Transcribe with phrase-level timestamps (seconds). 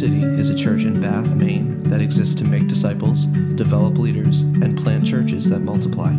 [0.00, 4.82] City is a church in Bath, Maine that exists to make disciples, develop leaders, and
[4.82, 6.16] plant churches that multiply.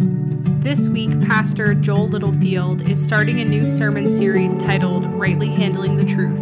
[0.60, 6.06] This week, Pastor Joel Littlefield is starting a new sermon series titled Rightly Handling the
[6.06, 6.40] Truth.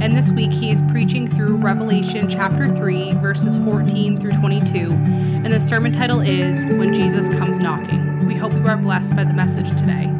[0.00, 4.92] And this week, he is preaching through Revelation chapter 3, verses 14 through 22.
[4.92, 8.28] And the sermon title is When Jesus Comes Knocking.
[8.28, 10.12] We hope you are blessed by the message today.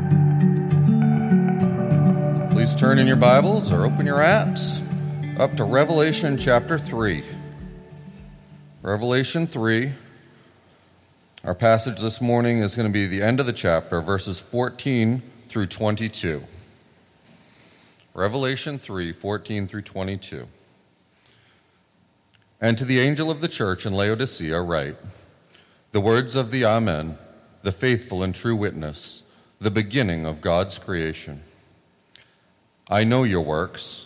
[2.50, 4.82] Please turn in your Bibles or open your apps
[5.38, 7.22] up to Revelation chapter 3.
[8.80, 9.92] Revelation 3.
[11.44, 15.22] Our passage this morning is going to be the end of the chapter, verses 14
[15.50, 16.42] through 22.
[18.14, 20.48] Revelation 3 14 through 22.
[22.58, 24.96] And to the angel of the church in Laodicea, write
[25.92, 27.18] the words of the Amen,
[27.62, 29.22] the faithful and true witness,
[29.60, 31.42] the beginning of God's creation.
[32.88, 34.05] I know your works.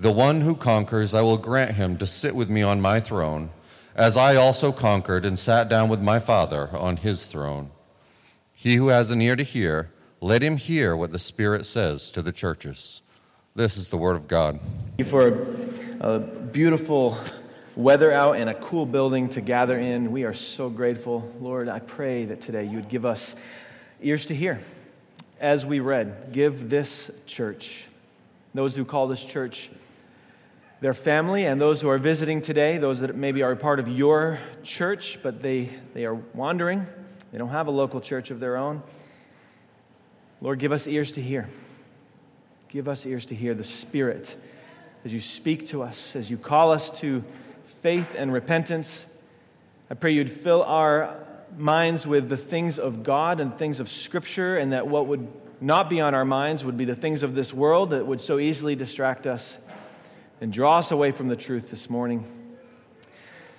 [0.00, 3.50] The one who conquers, I will grant him to sit with me on my throne,
[3.94, 7.70] as I also conquered and sat down with my Father on his throne.
[8.54, 9.90] He who has an ear to hear,
[10.22, 13.02] let him hear what the Spirit says to the churches.
[13.54, 14.58] This is the word of God.
[14.86, 15.46] Thank you for
[16.00, 17.18] a beautiful
[17.76, 20.12] weather out and a cool building to gather in.
[20.12, 21.30] We are so grateful.
[21.42, 23.36] Lord, I pray that today you would give us
[24.00, 24.60] ears to hear.
[25.38, 27.86] As we read, give this church,
[28.54, 29.68] those who call this church
[30.80, 34.38] their family and those who are visiting today, those that maybe are part of your
[34.62, 36.86] church, but they, they are wandering.
[37.32, 38.82] They don't have a local church of their own.
[40.40, 41.48] Lord, give us ears to hear.
[42.68, 44.34] Give us ears to hear the Spirit
[45.04, 47.22] as you speak to us, as you call us to
[47.82, 49.06] faith and repentance.
[49.90, 51.16] I pray you'd fill our
[51.58, 55.28] minds with the things of God and things of Scripture, and that what would
[55.60, 58.38] not be on our minds would be the things of this world that would so
[58.38, 59.58] easily distract us
[60.40, 62.24] and draw us away from the truth this morning.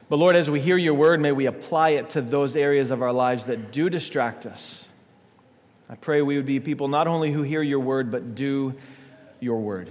[0.10, 3.02] But Lord, as we hear your word, may we apply it to those areas of
[3.02, 4.86] our lives that do distract us.
[5.90, 8.74] I pray we would be people not only who hear your word, but do
[9.40, 9.90] your word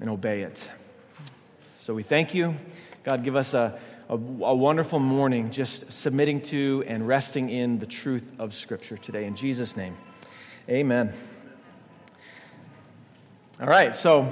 [0.00, 0.66] and obey it.
[1.82, 2.54] So we thank you.
[3.02, 7.86] God, give us a, a, a, wonderful morning just submitting to and resting in the
[7.86, 9.26] truth of Scripture today.
[9.26, 9.94] In Jesus' name,
[10.68, 11.12] amen.
[13.60, 14.30] All right, so.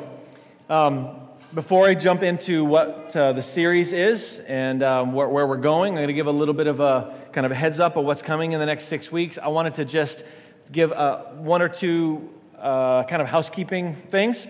[0.70, 1.16] Um,
[1.54, 5.92] before I jump into what uh, the series is and um, where, where, we're going,
[5.92, 8.06] I'm going to give a little bit of a kind of a heads up of
[8.06, 9.36] what's coming in the next six weeks.
[9.36, 10.24] I wanted to just
[10.70, 14.46] give uh, one or two uh, kind of housekeeping things.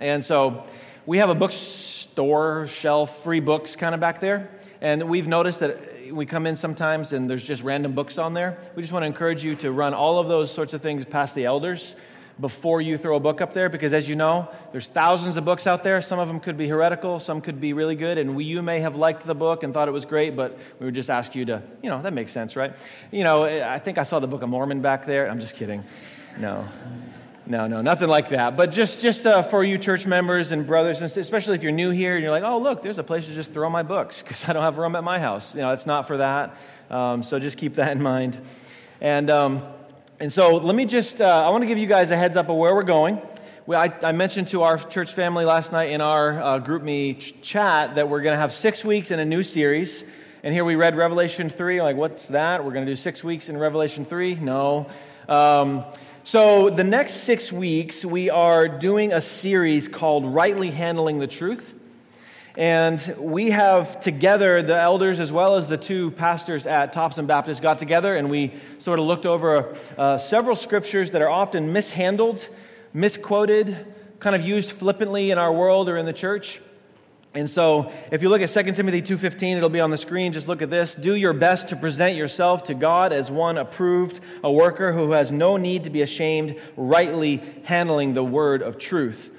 [0.00, 0.64] And so
[1.06, 4.50] we have a bookstore shelf, free books kind of back there.
[4.82, 8.58] And we've noticed that we come in sometimes and there's just random books on there.
[8.76, 11.34] We just want to encourage you to run all of those sorts of things past
[11.34, 11.96] the elders
[12.40, 15.66] before you throw a book up there because as you know there's thousands of books
[15.66, 16.00] out there.
[16.00, 18.80] Some of them could be heretical some could be really good and we, you may
[18.80, 21.44] have liked the book and thought it was great but we would just ask you
[21.46, 22.76] to you know that makes sense right?
[23.10, 25.30] You know i think i saw the book of mormon back there.
[25.30, 25.84] I'm just kidding.
[26.38, 26.68] No.
[27.46, 28.56] No no nothing like that.
[28.56, 31.90] But just just uh, for you church members and brothers and especially if you're new
[31.90, 34.46] here and you're like oh look there's a place to just throw my books because
[34.48, 35.54] i don't have room at my house.
[35.54, 36.56] You know it's not for that.
[36.90, 38.38] Um, so just keep that in mind.
[39.00, 39.62] And um,
[40.20, 42.48] and so let me just, uh, I want to give you guys a heads up
[42.48, 43.22] of where we're going.
[43.66, 47.40] We, I, I, mentioned to our church family last night in our uh, GroupMe ch-
[47.40, 50.02] chat that we're going to have six weeks in a new series.
[50.42, 51.82] And here we read Revelation 3.
[51.82, 52.64] Like, what's that?
[52.64, 54.34] We're going to do six weeks in Revelation 3?
[54.34, 54.88] No.
[55.28, 55.84] Um,
[56.24, 61.74] so, the next six weeks, we are doing a series called Rightly Handling the Truth.
[62.58, 67.62] And we have together, the elders as well as the two pastors at Thompson Baptist
[67.62, 72.48] got together and we sort of looked over uh, several scriptures that are often mishandled,
[72.92, 73.86] misquoted,
[74.18, 76.60] kind of used flippantly in our world or in the church.
[77.32, 80.32] And so, if you look at 2 Timothy 2:15, it'll be on the screen.
[80.32, 80.96] Just look at this.
[80.96, 85.30] Do your best to present yourself to God as one approved, a worker who has
[85.30, 89.30] no need to be ashamed, rightly handling the word of truth.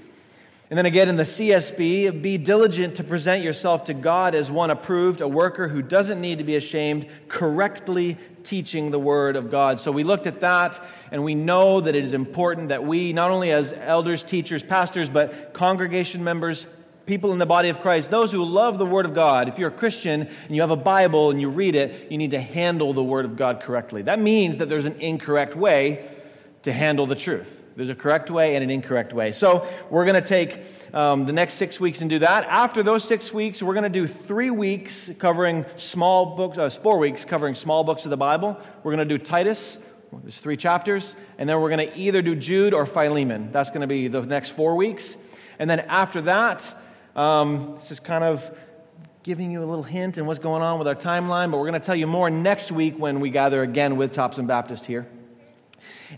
[0.69, 4.69] And then again in the CSB, be diligent to present yourself to God as one
[4.69, 9.80] approved, a worker who doesn't need to be ashamed, correctly teaching the Word of God.
[9.80, 10.80] So we looked at that,
[11.12, 15.10] and we know that it is important that we, not only as elders, teachers, pastors,
[15.10, 16.68] but congregation members,
[17.07, 19.69] people in the body of Christ, those who love the Word of God, if you're
[19.69, 22.94] a Christian and you have a Bible and you read it, you need to handle
[22.94, 24.04] the Word of God correctly.
[24.04, 26.07] That means that there's an incorrect way
[26.62, 27.58] to handle the truth.
[27.79, 29.31] There's a correct way and an incorrect way.
[29.31, 32.43] So we're going to take um, the next six weeks and do that.
[32.43, 36.97] After those six weeks, we're going to do three weeks covering small books, uh, four
[36.97, 38.59] weeks covering small books of the Bible.
[38.83, 39.77] We're going to do Titus.
[40.11, 41.15] There's three chapters.
[41.37, 43.49] And then we're going to either do Jude or Philemon.
[43.53, 45.15] That's going to be the next four weeks.
[45.57, 46.83] And then after that,
[47.15, 48.57] um, this is kind of
[49.23, 51.79] giving you a little hint and what's going on with our timeline, but we're going
[51.79, 55.07] to tell you more next week when we gather again with Topsham Baptist here.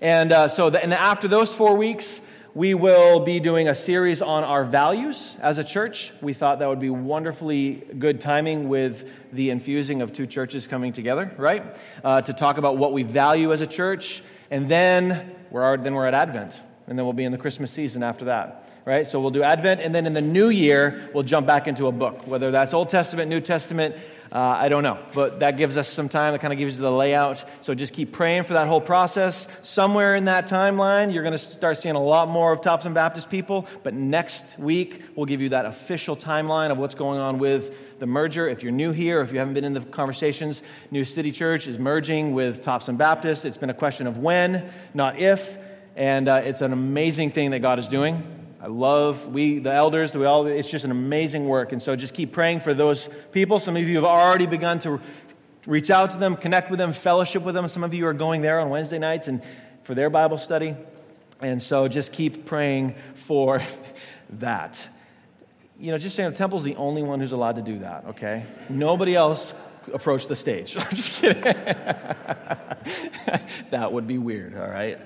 [0.01, 2.21] And uh, so, the, and after those four weeks,
[2.53, 6.11] we will be doing a series on our values as a church.
[6.21, 10.91] We thought that would be wonderfully good timing with the infusing of two churches coming
[10.91, 11.77] together, right?
[12.03, 14.21] Uh, to talk about what we value as a church.
[14.49, 16.59] And then we're, then we're at Advent.
[16.87, 19.07] And then we'll be in the Christmas season after that, right?
[19.07, 19.79] So we'll do Advent.
[19.79, 22.89] And then in the new year, we'll jump back into a book, whether that's Old
[22.89, 23.95] Testament, New Testament.
[24.31, 26.33] Uh, I don't know, but that gives us some time.
[26.33, 27.43] It kind of gives you the layout.
[27.63, 29.45] So just keep praying for that whole process.
[29.61, 33.29] Somewhere in that timeline, you're going to start seeing a lot more of Thompson Baptist
[33.29, 33.67] people.
[33.83, 38.05] But next week, we'll give you that official timeline of what's going on with the
[38.05, 38.47] merger.
[38.47, 40.61] If you're new here, if you haven't been in the conversations,
[40.91, 43.43] New City Church is merging with Thompson Baptist.
[43.43, 45.57] It's been a question of when, not if.
[45.97, 48.40] And uh, it's an amazing thing that God is doing.
[48.63, 50.15] I love we the elders.
[50.15, 53.57] We all it's just an amazing work, and so just keep praying for those people.
[53.59, 55.01] Some of you have already begun to
[55.65, 57.67] reach out to them, connect with them, fellowship with them.
[57.69, 59.41] Some of you are going there on Wednesday nights and
[59.83, 60.75] for their Bible study,
[61.39, 63.63] and so just keep praying for
[64.29, 64.77] that.
[65.79, 68.05] You know, just saying the temple's the only one who's allowed to do that.
[68.09, 69.55] Okay, nobody else
[69.91, 70.77] approach the stage.
[70.79, 71.41] I'm just kidding.
[73.71, 74.55] that would be weird.
[74.55, 74.99] All right.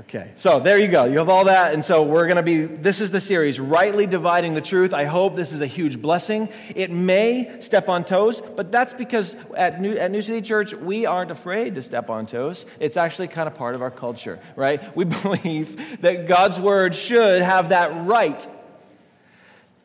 [0.00, 1.06] Okay, so there you go.
[1.06, 1.74] You have all that.
[1.74, 4.94] And so we're going to be, this is the series, Rightly Dividing the Truth.
[4.94, 6.50] I hope this is a huge blessing.
[6.76, 11.04] It may step on toes, but that's because at New, at New City Church, we
[11.04, 12.64] aren't afraid to step on toes.
[12.78, 14.96] It's actually kind of part of our culture, right?
[14.96, 18.46] We believe that God's Word should have that right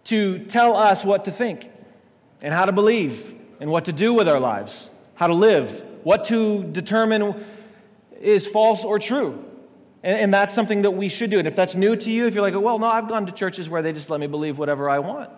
[0.06, 1.72] to tell us what to think
[2.44, 6.26] and how to believe and what to do with our lives, how to live, what
[6.26, 7.44] to determine
[8.20, 9.44] is false or true.
[10.04, 11.40] And, and, that's something that we should do.
[11.40, 13.70] And if that's new to you, if you're like, well, no, I've gone to churches
[13.70, 15.30] where they just let me believe whatever I want,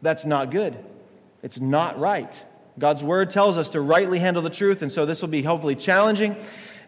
[0.00, 0.78] that's not good.
[1.42, 2.42] It's not right.
[2.78, 5.74] God's word tells us to rightly handle the truth, and so this will be hopefully
[5.74, 6.36] challenging.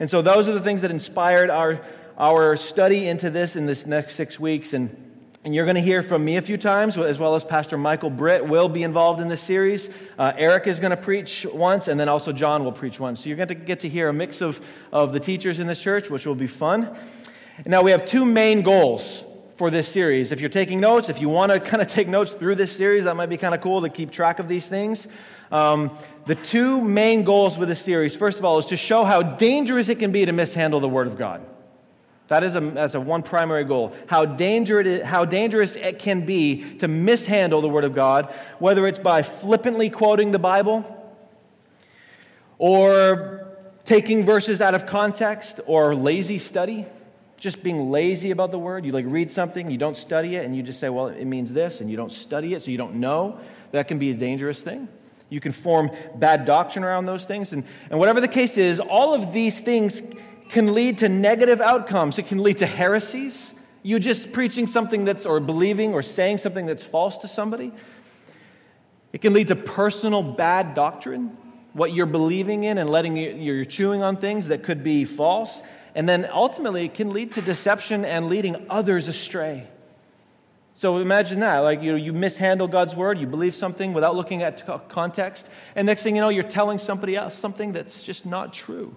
[0.01, 1.85] And so those are the things that inspired our,
[2.17, 4.73] our study into this in this next six weeks.
[4.73, 5.05] And
[5.45, 8.09] and you're going to hear from me a few times, as well as Pastor Michael
[8.09, 9.91] Britt will be involved in this series.
[10.19, 13.21] Uh, Eric is going to preach once, and then also John will preach once.
[13.21, 14.59] So you're going to get to hear a mix of,
[14.91, 16.97] of the teachers in this church, which will be fun.
[17.67, 19.25] Now we have two main goals
[19.57, 20.33] for this series.
[20.33, 23.05] If you're taking notes, if you want to kind of take notes through this series,
[23.05, 25.07] that might be kind of cool to keep track of these things.
[25.53, 29.23] Um, the two main goals with this series, first of all, is to show how
[29.23, 31.47] dangerous it can be to mishandle the Word of God.
[32.29, 33.95] That is a, that's a one primary goal.
[34.09, 38.35] How, danger it is, how dangerous it can be to mishandle the Word of God,
[38.59, 40.85] whether it's by flippantly quoting the Bible
[42.59, 46.87] or taking verses out of context or lazy study
[47.37, 48.85] just being lazy about the word.
[48.85, 51.53] You like read something, you don't study it, and you just say, well, it means
[51.53, 53.39] this, and you don't study it, so you don't know.
[53.73, 54.89] That can be a dangerous thing.
[55.29, 57.53] You can form bad doctrine around those things.
[57.53, 60.03] And, and whatever the case is, all of these things
[60.49, 62.19] can lead to negative outcomes.
[62.19, 63.55] It can lead to heresies.
[63.83, 67.73] You just preaching something that's, or believing or saying something that's false to somebody.
[69.13, 71.37] It can lead to personal bad doctrine,
[71.73, 75.63] what you're believing in and letting you, you're chewing on things that could be false.
[75.95, 79.69] And then ultimately, it can lead to deception and leading others astray.
[80.75, 81.59] So imagine that.
[81.59, 86.03] Like, you, you mishandle God's word, you believe something without looking at context, and next
[86.03, 88.95] thing you know, you're telling somebody else something that's just not true.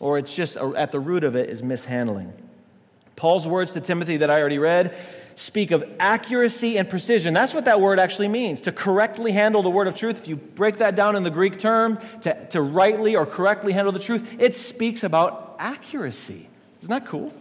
[0.00, 2.32] Or it's just uh, at the root of it is mishandling.
[3.16, 4.96] Paul's words to Timothy that I already read
[5.34, 7.32] speak of accuracy and precision.
[7.32, 10.18] That's what that word actually means to correctly handle the word of truth.
[10.18, 13.92] If you break that down in the Greek term, to, to rightly or correctly handle
[13.92, 16.48] the truth, it speaks about accuracy.
[16.80, 17.32] Isn't that cool?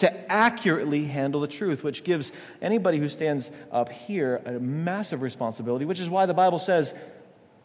[0.00, 5.84] to accurately handle the truth, which gives anybody who stands up here a massive responsibility,
[5.84, 6.94] which is why the Bible says,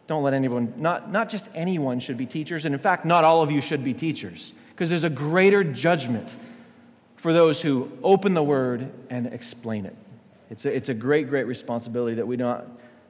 [0.06, 3.42] don't let anyone, not, not just anyone should be teachers, and in fact, not all
[3.42, 6.36] of you should be teachers, because there's a greater judgment
[7.16, 9.96] for those who open the word and explain it.
[10.50, 12.66] It's a, it's a great, great responsibility that we don't,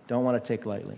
[0.07, 0.97] don't want to take lightly.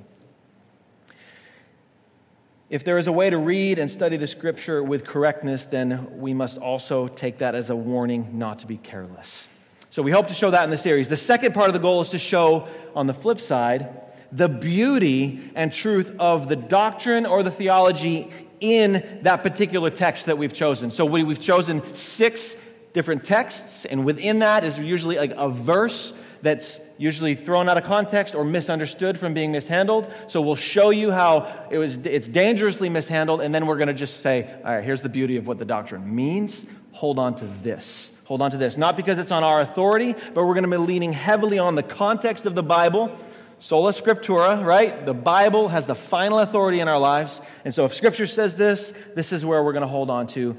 [2.69, 6.33] If there is a way to read and study the scripture with correctness, then we
[6.33, 9.47] must also take that as a warning not to be careless.
[9.89, 11.07] So we hope to show that in the series.
[11.07, 14.01] The second part of the goal is to show, on the flip side,
[14.33, 20.38] the beauty and truth of the doctrine or the theology in that particular text that
[20.38, 20.91] we've chosen.
[20.91, 22.57] So we've chosen six
[22.91, 26.12] different texts, and within that is usually like a verse
[26.47, 30.11] that's usually thrown out of context or misunderstood from being mishandled.
[30.27, 33.93] So we'll show you how it was, it's dangerously mishandled, and then we're going to
[33.93, 36.65] just say, all right, here's the beauty of what the doctrine means.
[36.93, 38.09] Hold on to this.
[38.23, 38.77] Hold on to this.
[38.77, 41.83] Not because it's on our authority, but we're going to be leaning heavily on the
[41.83, 43.15] context of the Bible.
[43.59, 45.05] Sola Scriptura, right?
[45.05, 47.41] The Bible has the final authority in our lives.
[47.65, 50.57] And so if Scripture says this, this is where we're going to hold on to.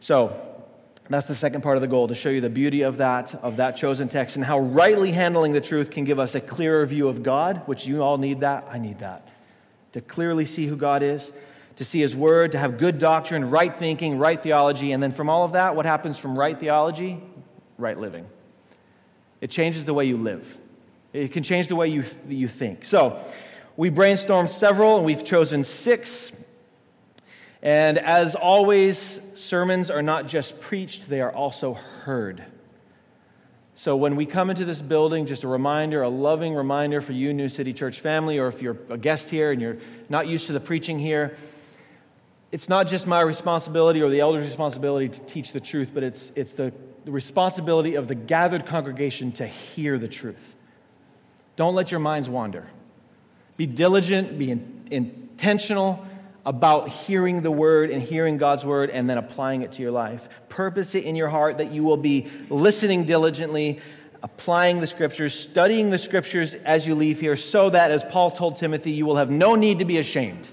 [0.00, 0.47] So
[1.14, 3.56] that's the second part of the goal to show you the beauty of that, of
[3.56, 7.08] that chosen text, and how rightly handling the truth can give us a clearer view
[7.08, 8.68] of God, which you all need that.
[8.70, 9.26] I need that.
[9.92, 11.32] To clearly see who God is,
[11.76, 15.30] to see His Word, to have good doctrine, right thinking, right theology, and then from
[15.30, 17.22] all of that, what happens from right theology?
[17.78, 18.26] Right living.
[19.40, 20.60] It changes the way you live,
[21.14, 22.84] it can change the way you, you think.
[22.84, 23.18] So,
[23.78, 26.32] we brainstormed several, and we've chosen six
[27.62, 32.44] and as always, sermons are not just preached, they are also heard.
[33.74, 37.32] So when we come into this building, just a reminder, a loving reminder for you,
[37.32, 40.52] New City Church family, or if you're a guest here and you're not used to
[40.52, 41.36] the preaching here,
[42.50, 46.32] it's not just my responsibility or the elder's responsibility to teach the truth, but it's,
[46.34, 46.72] it's the,
[47.04, 50.56] the responsibility of the gathered congregation to hear the truth.
[51.56, 52.66] Don't let your minds wander.
[53.56, 56.06] Be diligent, be in, intentional
[56.48, 60.30] about hearing the word and hearing God's word and then applying it to your life.
[60.48, 63.80] Purpose it in your heart that you will be listening diligently,
[64.22, 68.56] applying the scriptures, studying the scriptures as you leave here, so that, as Paul told
[68.56, 70.48] Timothy, you will have no need to be ashamed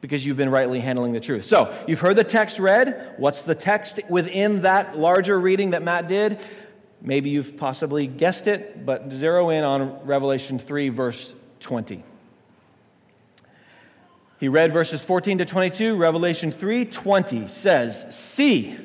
[0.00, 1.44] because you've been rightly handling the truth.
[1.44, 3.14] So, you've heard the text read.
[3.16, 6.40] What's the text within that larger reading that Matt did?
[7.00, 12.02] Maybe you've possibly guessed it, but zero in on Revelation 3, verse 20.
[14.38, 15.96] He read verses 14 to 22.
[15.96, 18.76] Revelation 3:20 says, "See,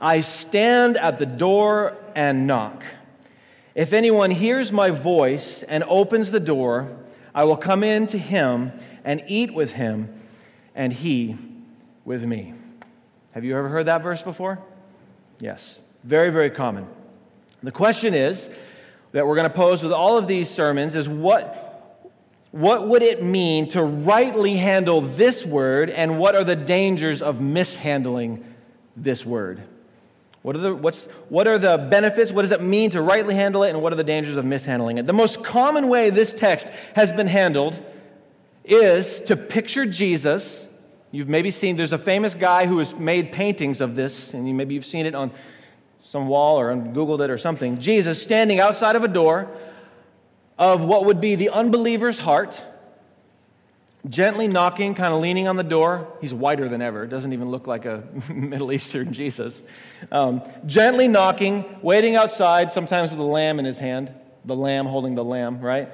[0.00, 2.82] I stand at the door and knock.
[3.74, 6.88] If anyone hears my voice and opens the door,
[7.34, 8.72] I will come in to him
[9.04, 10.08] and eat with him,
[10.74, 11.36] and he
[12.04, 12.54] with me."
[13.32, 14.60] Have you ever heard that verse before?
[15.40, 15.82] Yes.
[16.04, 16.86] Very, very common.
[17.62, 18.48] The question is
[19.12, 21.63] that we're going to pose with all of these sermons is what
[22.54, 27.40] what would it mean to rightly handle this word, and what are the dangers of
[27.40, 28.44] mishandling
[28.96, 29.60] this word?
[30.42, 32.30] What are, the, what's, what are the benefits?
[32.30, 33.70] What does it mean to rightly handle it?
[33.70, 35.06] And what are the dangers of mishandling it?
[35.08, 37.82] The most common way this text has been handled
[38.62, 40.64] is to picture Jesus.
[41.10, 44.54] You've maybe seen, there's a famous guy who has made paintings of this, and you,
[44.54, 45.32] maybe you've seen it on
[46.04, 47.80] some wall or Googled it or something.
[47.80, 49.50] Jesus standing outside of a door
[50.58, 52.62] of what would be the unbeliever's heart,
[54.08, 56.08] gently knocking, kind of leaning on the door.
[56.20, 59.62] He's whiter than ever, doesn't even look like a Middle Eastern Jesus.
[60.12, 64.12] Um, gently knocking, waiting outside, sometimes with a lamb in his hand,
[64.44, 65.88] the lamb holding the lamb, right?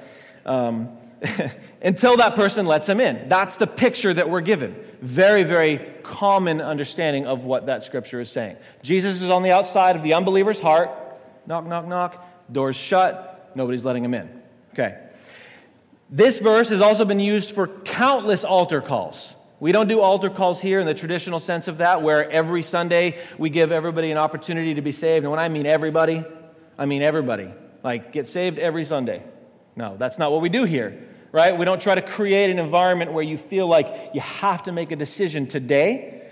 [0.45, 0.89] Um,
[1.81, 3.29] until that person lets him in.
[3.29, 4.75] That's the picture that we're given.
[5.01, 8.57] Very, very common understanding of what that scripture is saying.
[8.81, 10.89] Jesus is on the outside of the unbeliever's heart.
[11.45, 12.25] Knock, knock, knock.
[12.51, 13.51] Doors shut.
[13.55, 14.40] Nobody's letting him in.
[14.73, 14.97] Okay.
[16.09, 19.33] This verse has also been used for countless altar calls.
[19.61, 23.19] We don't do altar calls here in the traditional sense of that, where every Sunday
[23.37, 25.23] we give everybody an opportunity to be saved.
[25.23, 26.25] And when I mean everybody,
[26.77, 27.53] I mean everybody.
[27.83, 29.23] Like, get saved every Sunday.
[29.75, 31.57] No, that's not what we do here, right?
[31.57, 34.91] We don't try to create an environment where you feel like you have to make
[34.91, 36.23] a decision today,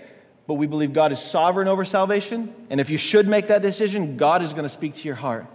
[0.46, 2.52] but we believe God is sovereign over salvation.
[2.68, 5.46] And if you should make that decision, God is going to speak to your heart.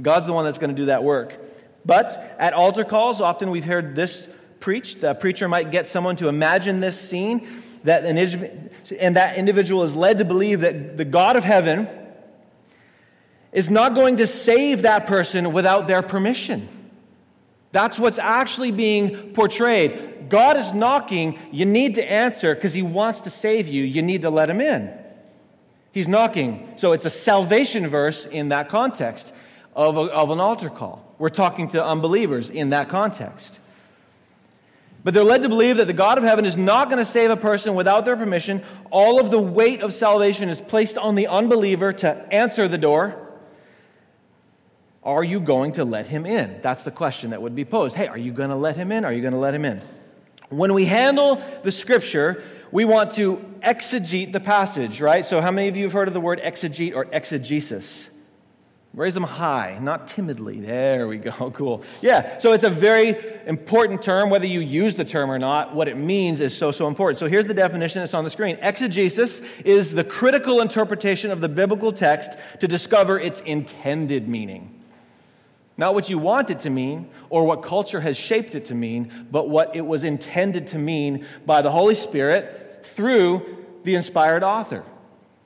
[0.00, 1.38] God's the one that's going to do that work.
[1.84, 4.28] But at altar calls, often we've heard this
[4.60, 5.00] preached.
[5.00, 9.94] The preacher might get someone to imagine this scene, that an, and that individual is
[9.94, 11.88] led to believe that the God of heaven
[13.52, 16.68] is not going to save that person without their permission.
[17.72, 20.28] That's what's actually being portrayed.
[20.28, 21.38] God is knocking.
[21.52, 23.84] You need to answer because he wants to save you.
[23.84, 24.92] You need to let him in.
[25.92, 26.74] He's knocking.
[26.76, 29.32] So it's a salvation verse in that context
[29.78, 31.14] of, a, of an altar call.
[31.18, 33.60] We're talking to unbelievers in that context.
[35.04, 37.30] But they're led to believe that the God of heaven is not going to save
[37.30, 38.64] a person without their permission.
[38.90, 43.24] All of the weight of salvation is placed on the unbeliever to answer the door.
[45.04, 46.60] Are you going to let him in?
[46.60, 47.94] That's the question that would be posed.
[47.94, 49.04] Hey, are you going to let him in?
[49.04, 49.80] Are you going to let him in?
[50.48, 52.42] When we handle the scripture,
[52.72, 55.24] we want to exegete the passage, right?
[55.24, 58.10] So, how many of you have heard of the word exegete or exegesis?
[58.94, 60.60] Raise them high, not timidly.
[60.60, 61.50] There we go.
[61.58, 61.82] Cool.
[62.00, 63.16] Yeah, so it's a very
[63.46, 65.74] important term, whether you use the term or not.
[65.74, 67.18] What it means is so, so important.
[67.18, 71.48] So here's the definition that's on the screen Exegesis is the critical interpretation of the
[71.48, 74.74] biblical text to discover its intended meaning.
[75.76, 79.28] Not what you want it to mean or what culture has shaped it to mean,
[79.30, 84.84] but what it was intended to mean by the Holy Spirit through the inspired author.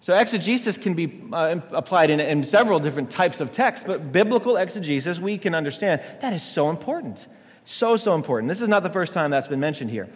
[0.02, 4.56] So, exegesis can be uh, applied in, in several different types of texts, but biblical
[4.56, 7.25] exegesis, we can understand that is so important.
[7.64, 8.49] So, so important.
[8.49, 10.09] This is not the first time that's been mentioned here,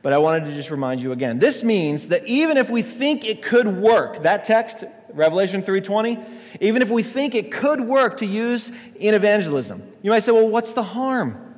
[0.00, 1.40] but I wanted to just remind you again.
[1.40, 6.24] This means that even if we think it could work, that text, Revelation 3:20,
[6.60, 10.48] even if we think it could work to use in evangelism, you might say, well,
[10.48, 11.51] what's the harm?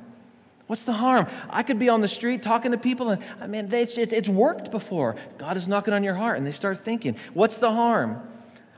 [0.67, 1.27] What's the harm?
[1.49, 4.71] I could be on the street talking to people, and I mean, it's, it's worked
[4.71, 5.15] before.
[5.37, 8.21] God is knocking on your heart, and they start thinking, What's the harm?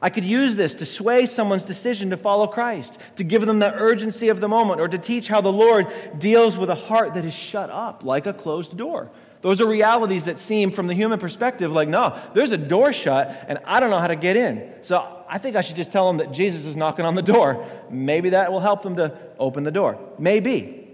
[0.01, 3.73] I could use this to sway someone's decision to follow Christ, to give them the
[3.73, 5.87] urgency of the moment, or to teach how the Lord
[6.19, 9.09] deals with a heart that is shut up like a closed door.
[9.41, 13.45] Those are realities that seem, from the human perspective, like, no, there's a door shut,
[13.47, 14.71] and I don't know how to get in.
[14.83, 17.65] So I think I should just tell them that Jesus is knocking on the door.
[17.89, 19.99] Maybe that will help them to open the door.
[20.19, 20.86] Maybe.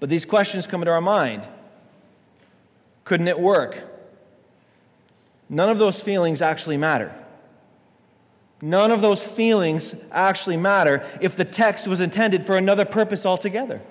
[0.00, 1.46] But these questions come into our mind.
[3.04, 3.82] Couldn't it work?
[5.48, 7.14] None of those feelings actually matter.
[8.60, 13.82] None of those feelings actually matter if the text was intended for another purpose altogether.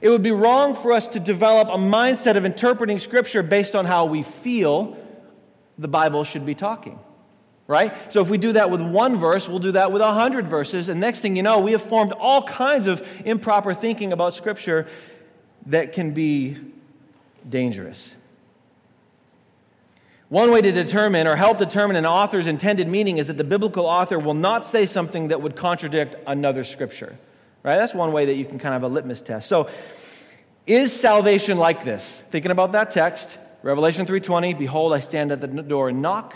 [0.00, 3.84] It would be wrong for us to develop a mindset of interpreting Scripture based on
[3.84, 4.96] how we feel
[5.76, 6.98] the Bible should be talking.
[7.66, 7.94] Right?
[8.12, 10.88] So if we do that with one verse, we'll do that with a hundred verses.
[10.88, 14.88] And next thing you know, we have formed all kinds of improper thinking about Scripture
[15.66, 16.56] that can be
[17.48, 18.14] dangerous.
[20.28, 23.84] One way to determine or help determine an author's intended meaning is that the biblical
[23.86, 27.18] author will not say something that would contradict another scripture.
[27.64, 27.76] Right?
[27.76, 29.48] That's one way that you can kind of have a litmus test.
[29.48, 29.68] So,
[30.66, 32.22] is salvation like this?
[32.30, 36.34] Thinking about that text, Revelation 3:20, behold I stand at the door and knock.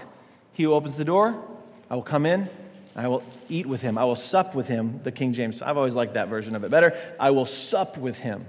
[0.52, 1.40] He who opens the door,
[1.88, 2.48] I will come in.
[2.96, 3.96] I will eat with him.
[3.96, 5.00] I will sup with him.
[5.02, 5.62] The King James.
[5.62, 6.96] I've always liked that version of it better.
[7.18, 8.46] I will sup with him.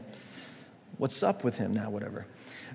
[0.97, 1.89] What's up with him now?
[1.89, 2.25] Whatever.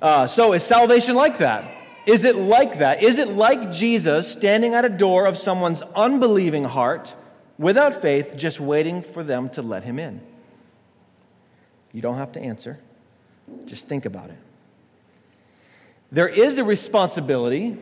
[0.01, 1.65] Uh, so, is salvation like that?
[2.07, 3.03] Is it like that?
[3.03, 7.15] Is it like Jesus standing at a door of someone's unbelieving heart
[7.59, 10.21] without faith, just waiting for them to let him in?
[11.93, 12.79] You don't have to answer,
[13.67, 14.39] just think about it.
[16.13, 17.77] There is a responsibility,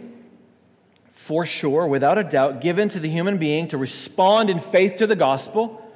[1.13, 5.07] for sure, without a doubt, given to the human being to respond in faith to
[5.07, 5.88] the gospel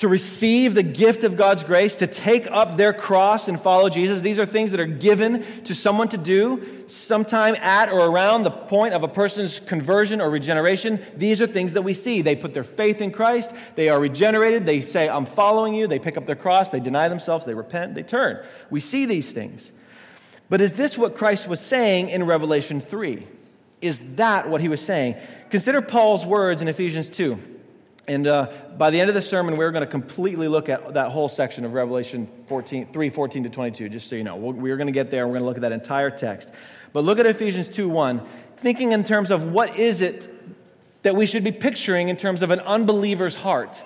[0.00, 4.22] to receive the gift of God's grace, to take up their cross and follow Jesus.
[4.22, 8.50] These are things that are given to someone to do sometime at or around the
[8.50, 11.04] point of a person's conversion or regeneration.
[11.18, 12.22] These are things that we see.
[12.22, 15.98] They put their faith in Christ, they are regenerated, they say, I'm following you, they
[15.98, 18.42] pick up their cross, they deny themselves, they repent, they turn.
[18.70, 19.70] We see these things.
[20.48, 23.26] But is this what Christ was saying in Revelation 3?
[23.82, 25.16] Is that what he was saying?
[25.50, 27.58] Consider Paul's words in Ephesians 2.
[28.10, 31.12] And uh, by the end of the sermon, we're going to completely look at that
[31.12, 34.34] whole section of Revelation 14, 3 14 to 22, just so you know.
[34.34, 36.50] We're going to get there we're going to look at that entire text.
[36.92, 38.20] But look at Ephesians 2 1,
[38.56, 40.28] thinking in terms of what is it
[41.04, 43.80] that we should be picturing in terms of an unbeliever's heart.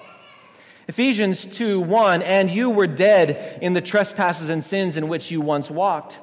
[0.88, 5.42] Ephesians 2 1, and you were dead in the trespasses and sins in which you
[5.42, 6.18] once walked,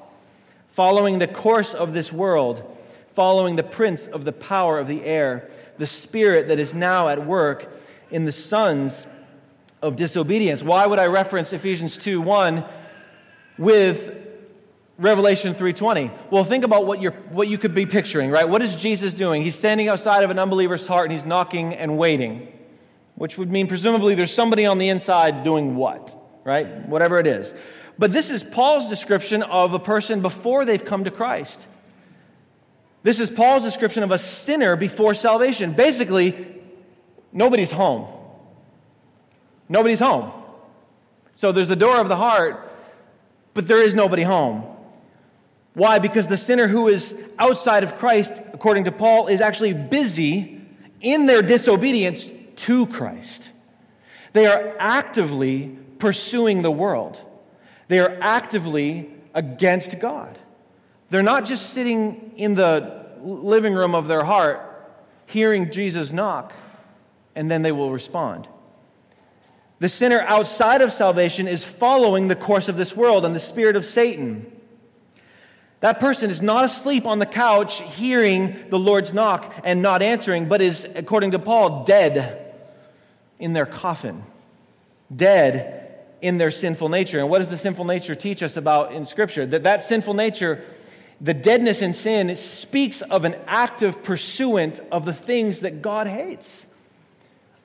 [0.72, 2.76] following the course of this world,
[3.14, 7.28] following the prince of the power of the air, the spirit that is now at
[7.28, 7.72] work
[8.12, 9.08] in the sons
[9.82, 10.62] of disobedience.
[10.62, 12.64] Why would I reference Ephesians 2 1
[13.58, 14.22] with
[15.02, 16.12] Revelation 3:20.
[16.30, 18.48] Well, think about what you're what you could be picturing, right?
[18.48, 19.42] What is Jesus doing?
[19.42, 22.48] He's standing outside of an unbeliever's heart and he's knocking and waiting,
[23.16, 26.88] which would mean presumably there's somebody on the inside doing what, right?
[26.88, 27.56] Whatever it is.
[27.98, 31.66] But this is Paul's description of a person before they've come to Christ.
[33.02, 35.74] This is Paul's description of a sinner before salvation.
[35.74, 36.61] Basically,
[37.32, 38.08] nobody's home.
[39.70, 40.32] Nobody's home.
[41.36, 42.72] So there's the door of the heart,
[43.54, 44.66] but there is nobody home.
[45.74, 46.00] Why?
[46.00, 50.62] Because the sinner who is outside of Christ, according to Paul, is actually busy
[51.00, 53.50] in their disobedience to Christ.
[54.34, 57.20] They are actively pursuing the world,
[57.88, 60.38] they are actively against God.
[61.10, 64.68] They're not just sitting in the living room of their heart
[65.26, 66.54] hearing Jesus knock,
[67.36, 68.48] and then they will respond.
[69.80, 73.76] The sinner outside of salvation is following the course of this world and the spirit
[73.76, 74.52] of Satan.
[75.80, 80.48] That person is not asleep on the couch hearing the Lord's knock and not answering,
[80.48, 82.54] but is, according to Paul, dead
[83.40, 84.24] in their coffin,
[85.14, 85.82] dead
[86.22, 87.18] in their sinful nature.
[87.18, 89.48] And what does the sinful nature teach us about in Scripture?
[89.48, 90.64] That that sinful nature,
[91.20, 96.68] the deadness in sin, speaks of an active pursuant of the things that God hates,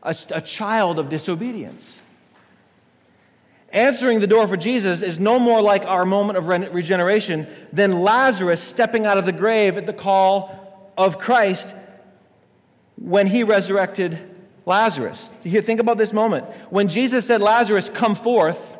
[0.06, 2.00] a, a child of disobedience.
[3.70, 8.62] Answering the door for Jesus is no more like our moment of regeneration than Lazarus
[8.62, 11.74] stepping out of the grave at the call of Christ
[12.96, 14.18] when he resurrected
[14.64, 15.30] Lazarus.
[15.42, 16.46] Think about this moment.
[16.70, 18.74] When Jesus said, Lazarus, come forth,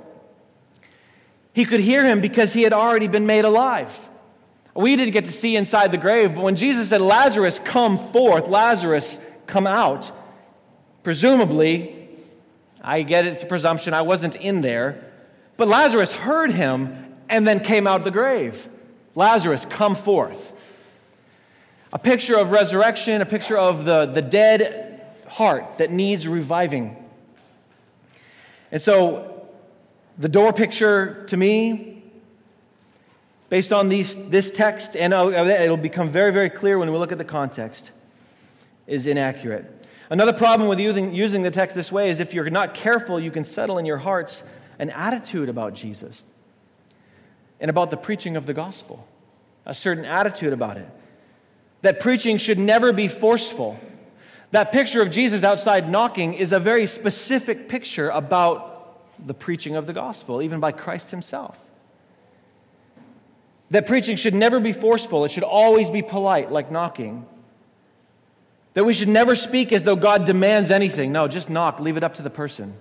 [1.53, 3.97] he could hear him because he had already been made alive.
[4.75, 8.47] We didn't get to see inside the grave, but when Jesus said, Lazarus, come forth,
[8.47, 10.12] Lazarus, come out,
[11.07, 12.09] presumably
[12.83, 13.95] I get it, it's a presumption.
[13.95, 15.05] I wasn't in there.
[15.57, 18.69] But Lazarus heard him and then came out of the grave.
[19.14, 20.53] Lazarus, come forth.
[21.92, 26.97] A picture of resurrection, a picture of the, the dead heart that needs reviving.
[28.73, 29.47] And so,
[30.19, 32.03] the door picture to me,
[33.49, 37.12] based on these, this text, and oh, it'll become very, very clear when we look
[37.12, 37.92] at the context,
[38.88, 39.86] is inaccurate.
[40.09, 43.45] Another problem with using, the text this way is if you're not careful, you can
[43.45, 44.45] settle in your hearts
[44.79, 46.23] an attitude about Jesus
[47.61, 49.07] and about the preaching of the gospel,
[49.64, 50.88] a certain attitude about it.
[51.83, 53.79] That preaching should never be forceful.
[54.53, 59.87] That picture of Jesus outside knocking is a very specific picture about the preaching of
[59.87, 61.59] the gospel, even by Christ himself.
[63.71, 67.27] That preaching should never be forceful, it should always be polite, like knocking.
[68.77, 71.11] That we should never speak as though God demands anything.
[71.11, 72.77] No, just knock, leave it up to the person.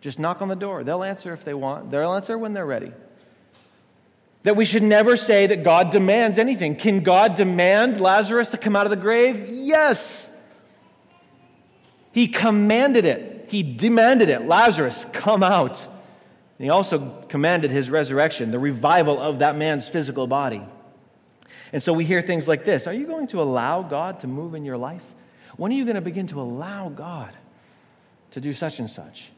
[0.00, 0.84] Just knock on the door.
[0.84, 2.92] They'll answer if they want, they'll answer when they're ready.
[4.44, 6.76] That we should never say that God demands anything.
[6.76, 9.48] Can God demand Lazarus to come out of the grave?
[9.50, 10.26] Yes.
[12.12, 14.46] He commanded it, He demanded it.
[14.46, 15.78] Lazarus, come out.
[16.58, 20.62] And he also commanded his resurrection, the revival of that man's physical body.
[21.72, 24.54] And so we hear things like this Are you going to allow God to move
[24.54, 25.04] in your life?
[25.56, 27.34] When are you going to begin to allow God
[28.32, 29.30] to do such and such?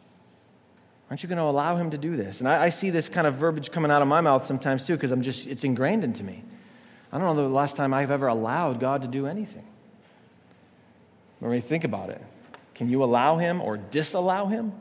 [1.11, 2.41] Aren't you going to allow Him to do this?
[2.41, 4.95] And I, I see this kind of verbiage coming out of my mouth sometimes too,
[4.95, 6.43] because I'm just, it's ingrained into me.
[7.13, 9.65] I don't know the last time I've ever allowed God to do anything.
[11.39, 12.23] When we think about it,
[12.75, 14.73] can you allow Him or disallow Him?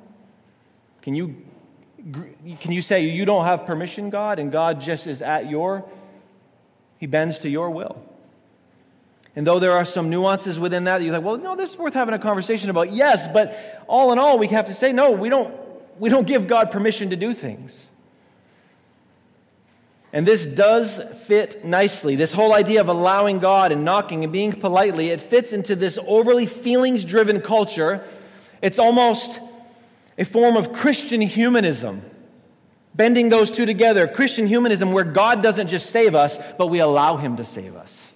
[1.02, 1.36] Can you,
[2.60, 5.88] can you say you don't have permission, God, and God just is at your
[6.98, 8.04] he bends to your will.
[9.36, 11.94] And though there are some nuances within that, you're like, well, no, this is worth
[11.94, 12.92] having a conversation about.
[12.92, 15.54] Yes, but all in all, we have to say, no, we don't,
[16.00, 17.92] we don't give God permission to do things.
[20.12, 22.16] And this does fit nicely.
[22.16, 26.00] This whole idea of allowing God and knocking and being politely, it fits into this
[26.08, 28.04] overly feelings driven culture.
[28.62, 29.40] It's almost
[30.18, 32.02] a form of Christian humanism
[32.98, 37.18] bending those two together Christian humanism, where God doesn't just save us, but we allow
[37.18, 38.14] Him to save us.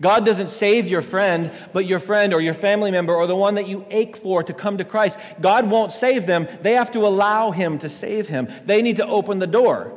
[0.00, 3.56] God doesn't save your friend, but your friend or your family member or the one
[3.56, 5.18] that you ache for to come to Christ.
[5.40, 6.46] God won't save them.
[6.62, 8.48] They have to allow Him to save him.
[8.64, 9.92] They need to open the door.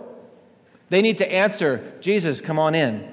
[0.90, 3.10] They need to answer, Jesus, come on in.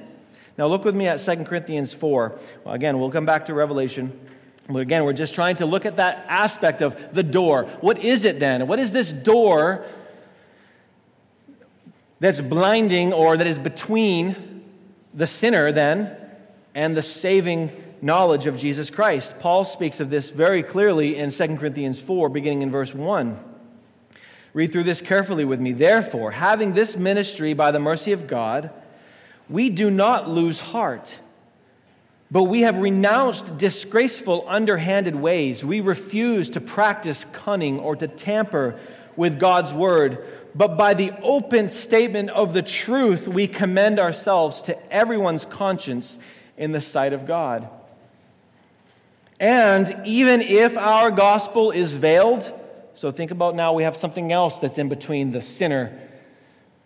[0.56, 2.38] Now, look with me at 2 Corinthians 4.
[2.64, 4.18] Well, again, we'll come back to Revelation.
[4.66, 7.64] But again, we're just trying to look at that aspect of the door.
[7.80, 8.66] What is it then?
[8.66, 9.86] What is this door
[12.20, 14.64] that's blinding or that is between
[15.14, 16.16] the sinner then
[16.74, 19.38] and the saving knowledge of Jesus Christ.
[19.40, 23.36] Paul speaks of this very clearly in 2 Corinthians 4, beginning in verse 1.
[24.54, 25.72] Read through this carefully with me.
[25.72, 28.70] Therefore, having this ministry by the mercy of God,
[29.48, 31.18] we do not lose heart,
[32.30, 35.64] but we have renounced disgraceful, underhanded ways.
[35.64, 38.78] We refuse to practice cunning or to tamper
[39.18, 40.24] with God's word
[40.58, 46.18] but by the open statement of the truth, we commend ourselves to everyone's conscience
[46.56, 47.68] in the sight of God.
[49.38, 52.52] And even if our gospel is veiled,
[52.96, 55.96] so think about now we have something else that's in between the sinner,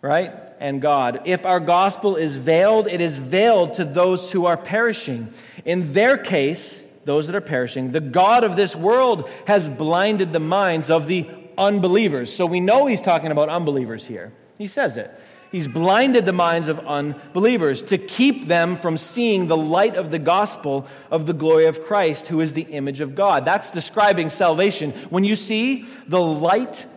[0.03, 1.21] right, and God.
[1.25, 5.33] If our gospel is veiled, it is veiled to those who are perishing.
[5.65, 10.39] In their case, those that are perishing, the God of this world has blinded the
[10.39, 12.33] minds of the unbelievers.
[12.33, 14.33] So we know he's talking about unbelievers here.
[14.57, 15.11] He says it.
[15.51, 20.17] He's blinded the minds of unbelievers to keep them from seeing the light of the
[20.17, 23.45] gospel of the glory of Christ, who is the image of God.
[23.45, 24.93] That's describing salvation.
[25.11, 26.87] When you see the light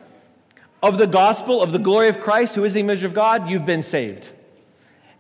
[0.83, 3.67] of the gospel of the glory of Christ, who is the image of God, you've
[3.67, 4.29] been saved.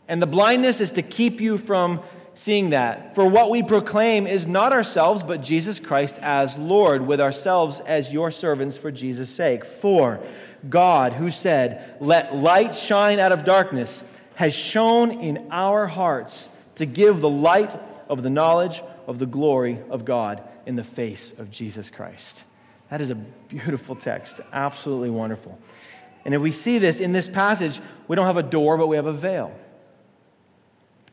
[0.09, 2.03] And the blindness is to keep you from
[2.37, 3.15] seeing that.
[3.15, 8.13] For what we proclaim is not ourselves, but Jesus Christ as Lord, with ourselves as
[8.13, 9.65] your servants for Jesus' sake.
[9.65, 10.21] For
[10.69, 14.03] God, who said, Let light shine out of darkness,
[14.35, 17.75] has shone in our hearts to give the light
[18.09, 22.45] of the knowledge of the glory of God in the face of Jesus Christ.
[22.91, 25.59] That is a beautiful text, absolutely wonderful.
[26.27, 28.97] And if we see this in this passage, we don't have a door, but we
[28.97, 29.57] have a veil.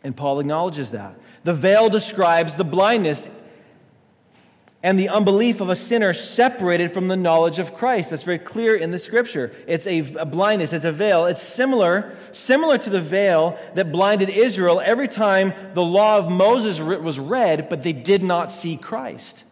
[0.03, 1.17] And Paul acknowledges that.
[1.43, 3.27] The veil describes the blindness
[4.83, 8.09] and the unbelief of a sinner separated from the knowledge of Christ.
[8.09, 9.55] That's very clear in the scripture.
[9.65, 11.25] It's a, blindness, it's a veil.
[11.25, 16.81] It's similar, similar to the veil that blinded Israel every time the law of Moses
[16.81, 19.45] was read, but they did not see Christ.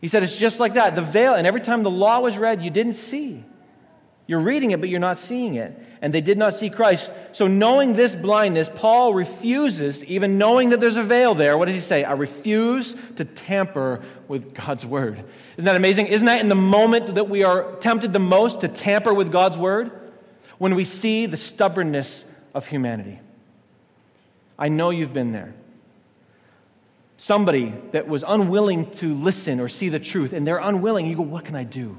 [0.00, 0.94] He said it's just like that.
[0.94, 3.44] The veil, and every time the law was read, you didn't see.
[4.26, 5.78] You're reading it, but you're not seeing it.
[6.02, 7.12] And they did not see Christ.
[7.32, 11.74] So, knowing this blindness, Paul refuses, even knowing that there's a veil there, what does
[11.74, 12.02] he say?
[12.04, 15.24] I refuse to tamper with God's word.
[15.54, 16.08] Isn't that amazing?
[16.08, 19.56] Isn't that in the moment that we are tempted the most to tamper with God's
[19.56, 19.92] word?
[20.58, 23.20] When we see the stubbornness of humanity.
[24.58, 25.54] I know you've been there.
[27.18, 31.22] Somebody that was unwilling to listen or see the truth, and they're unwilling, you go,
[31.22, 31.96] What can I do?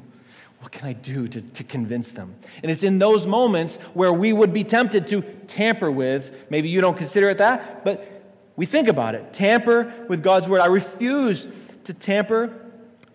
[0.59, 2.35] What can I do to, to convince them?
[2.63, 6.47] And it's in those moments where we would be tempted to tamper with.
[6.49, 8.17] Maybe you don't consider it that, but
[8.55, 9.33] we think about it.
[9.33, 10.61] Tamper with God's word.
[10.61, 11.47] I refuse
[11.85, 12.53] to tamper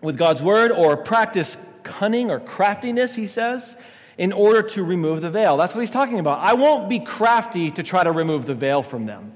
[0.01, 3.75] with God's word or practice cunning or craftiness, he says,
[4.17, 5.57] in order to remove the veil.
[5.57, 6.39] That's what he's talking about.
[6.39, 9.33] I won't be crafty to try to remove the veil from them.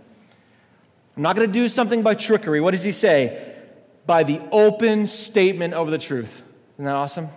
[1.15, 2.61] I'm not going to do something by trickery.
[2.61, 3.55] What does he say?
[4.05, 6.43] By the open statement of the truth.
[6.75, 7.29] Isn't that awesome?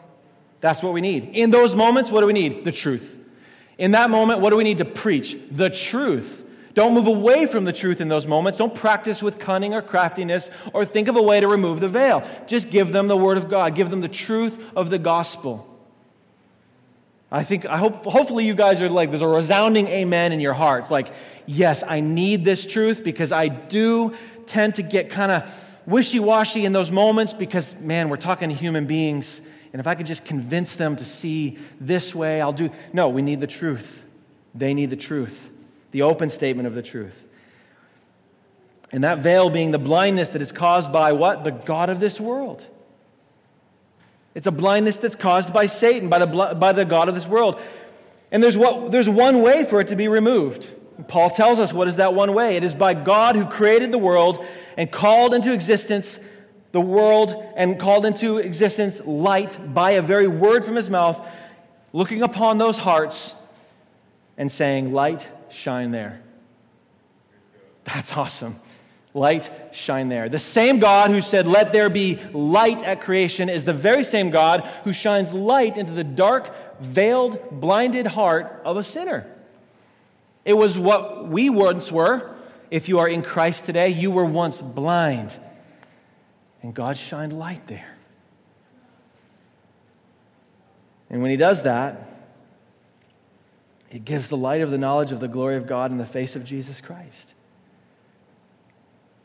[0.60, 1.30] That's what we need.
[1.34, 2.64] In those moments, what do we need?
[2.64, 3.16] The truth.
[3.78, 5.36] In that moment, what do we need to preach?
[5.50, 6.44] The truth.
[6.74, 8.58] Don't move away from the truth in those moments.
[8.58, 12.22] Don't practice with cunning or craftiness or think of a way to remove the veil.
[12.46, 15.66] Just give them the Word of God, give them the truth of the gospel.
[17.32, 20.52] I think, I hope, hopefully, you guys are like, there's a resounding amen in your
[20.52, 20.90] hearts.
[20.90, 21.12] Like,
[21.46, 24.14] yes, I need this truth because I do
[24.46, 28.54] tend to get kind of wishy washy in those moments because, man, we're talking to
[28.54, 29.40] human beings
[29.72, 32.70] and if I could just convince them to see this way, I'll do.
[32.92, 34.04] No, we need the truth.
[34.54, 35.50] They need the truth,
[35.92, 37.24] the open statement of the truth.
[38.92, 41.44] And that veil being the blindness that is caused by what?
[41.44, 42.66] The God of this world.
[44.34, 47.60] It's a blindness that's caused by Satan, by the, by the God of this world.
[48.32, 50.72] And there's, what, there's one way for it to be removed.
[51.08, 52.56] Paul tells us what is that one way.
[52.56, 54.44] It is by God who created the world
[54.76, 56.18] and called into existence
[56.72, 61.20] the world and called into existence light by a very word from his mouth,
[61.92, 63.34] looking upon those hearts
[64.36, 66.22] and saying, Light, shine there.
[67.84, 68.60] That's awesome.
[69.12, 70.28] Light, shine there.
[70.28, 74.30] The same God who said, Let there be light at creation, is the very same
[74.30, 79.26] God who shines light into the dark, veiled, blinded heart of a sinner.
[80.44, 82.36] It was what we once were.
[82.70, 85.36] If you are in Christ today, you were once blind
[86.62, 87.96] and God shined light there.
[91.08, 92.08] And when He does that,
[93.90, 96.36] it gives the light of the knowledge of the glory of God in the face
[96.36, 97.34] of Jesus Christ.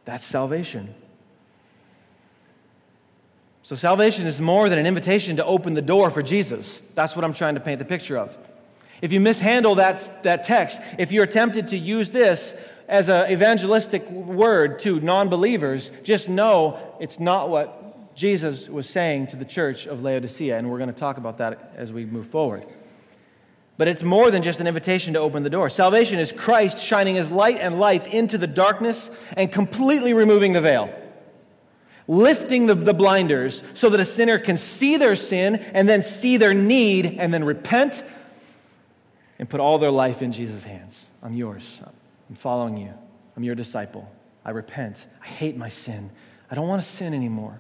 [0.06, 0.94] That's salvation.
[3.64, 6.84] So, salvation is more than an invitation to open the door for Jesus.
[6.94, 8.36] That's what I'm trying to paint the picture of.
[9.02, 12.54] If you mishandle that, that text, if you're tempted to use this
[12.88, 19.28] as an evangelistic word to non believers, just know it's not what Jesus was saying
[19.28, 20.58] to the church of Laodicea.
[20.58, 22.66] And we're going to talk about that as we move forward.
[23.78, 25.70] But it's more than just an invitation to open the door.
[25.70, 30.62] Salvation is Christ shining his light and life into the darkness and completely removing the
[30.62, 30.94] veil,
[32.08, 36.38] lifting the, the blinders so that a sinner can see their sin and then see
[36.38, 38.02] their need and then repent
[39.40, 40.98] and put all their life in Jesus' hands.
[41.22, 41.82] I'm yours.
[42.30, 42.94] I'm following you.
[43.36, 44.10] I'm your disciple.
[44.44, 45.06] I repent.
[45.22, 46.10] I hate my sin.
[46.50, 47.60] I don't want to sin anymore.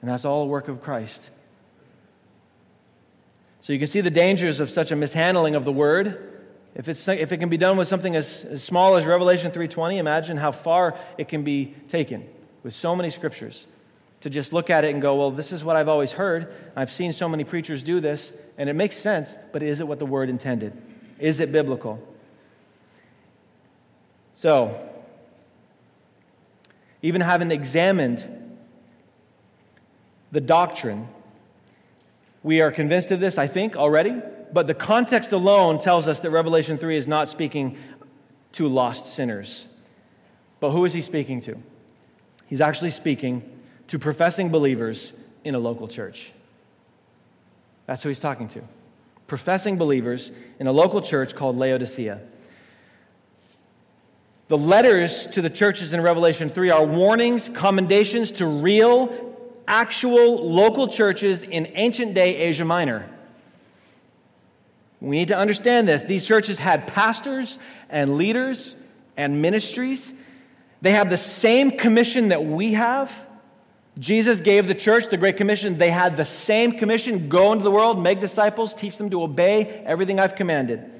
[0.00, 1.30] And that's all a work of Christ.
[3.62, 6.36] So you can see the dangers of such a mishandling of the word
[6.76, 9.96] If, it's, if it can be done with something as, as small as Revelation 3.20,
[9.96, 12.28] imagine how far it can be taken
[12.62, 13.66] with so many scriptures.
[14.20, 16.52] To just look at it and go, well, this is what I've always heard.
[16.74, 19.98] I've seen so many preachers do this, and it makes sense, but is it what
[19.98, 20.74] the word intended?
[21.18, 21.98] Is it biblical?
[24.36, 24.78] So,
[27.02, 28.24] even having examined
[30.30, 31.08] the doctrine,
[32.42, 34.20] we are convinced of this, I think, already.
[34.52, 37.78] But the context alone tells us that Revelation 3 is not speaking
[38.52, 39.66] to lost sinners.
[40.60, 41.56] But who is he speaking to?
[42.46, 43.42] He's actually speaking
[43.88, 45.12] to professing believers
[45.44, 46.32] in a local church.
[47.86, 48.62] That's who he's talking to.
[49.26, 52.20] Professing believers in a local church called Laodicea.
[54.48, 60.86] The letters to the churches in Revelation 3 are warnings, commendations to real, actual local
[60.86, 63.10] churches in ancient day Asia Minor.
[65.00, 66.04] We need to understand this.
[66.04, 67.58] These churches had pastors
[67.90, 68.76] and leaders
[69.16, 70.14] and ministries.
[70.80, 73.12] They have the same commission that we have.
[73.98, 75.78] Jesus gave the church the Great Commission.
[75.78, 79.64] They had the same commission go into the world, make disciples, teach them to obey
[79.86, 80.90] everything I've commanded.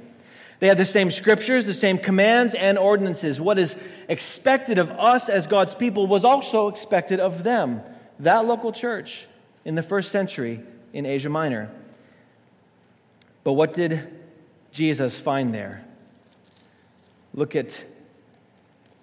[0.59, 3.41] They had the same scriptures, the same commands and ordinances.
[3.41, 3.77] What is
[4.09, 7.83] expected of us as God's people was also expected of them,
[8.21, 9.27] that local church
[9.65, 10.61] in the first century
[10.93, 11.71] in Asia Minor.
[13.45, 14.09] But what did
[14.73, 15.85] Jesus find there?
[17.35, 17.85] Look at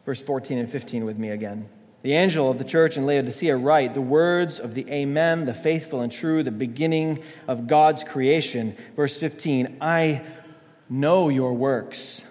[0.05, 1.69] verse 14 and 15 with me again.
[2.01, 6.01] The angel of the church in Laodicea write the words of the Amen, the faithful
[6.01, 8.75] and true, the beginning of God's creation.
[8.95, 10.21] Verse 15 I
[10.89, 12.21] know your works.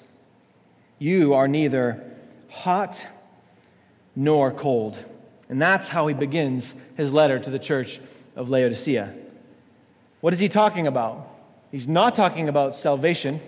[0.98, 2.02] You are neither
[2.48, 3.04] hot
[4.14, 4.98] nor cold.
[5.48, 8.00] And that's how he begins his letter to the church
[8.36, 9.12] of Laodicea.
[10.20, 11.28] What is he talking about?
[11.70, 13.40] He's not talking about salvation.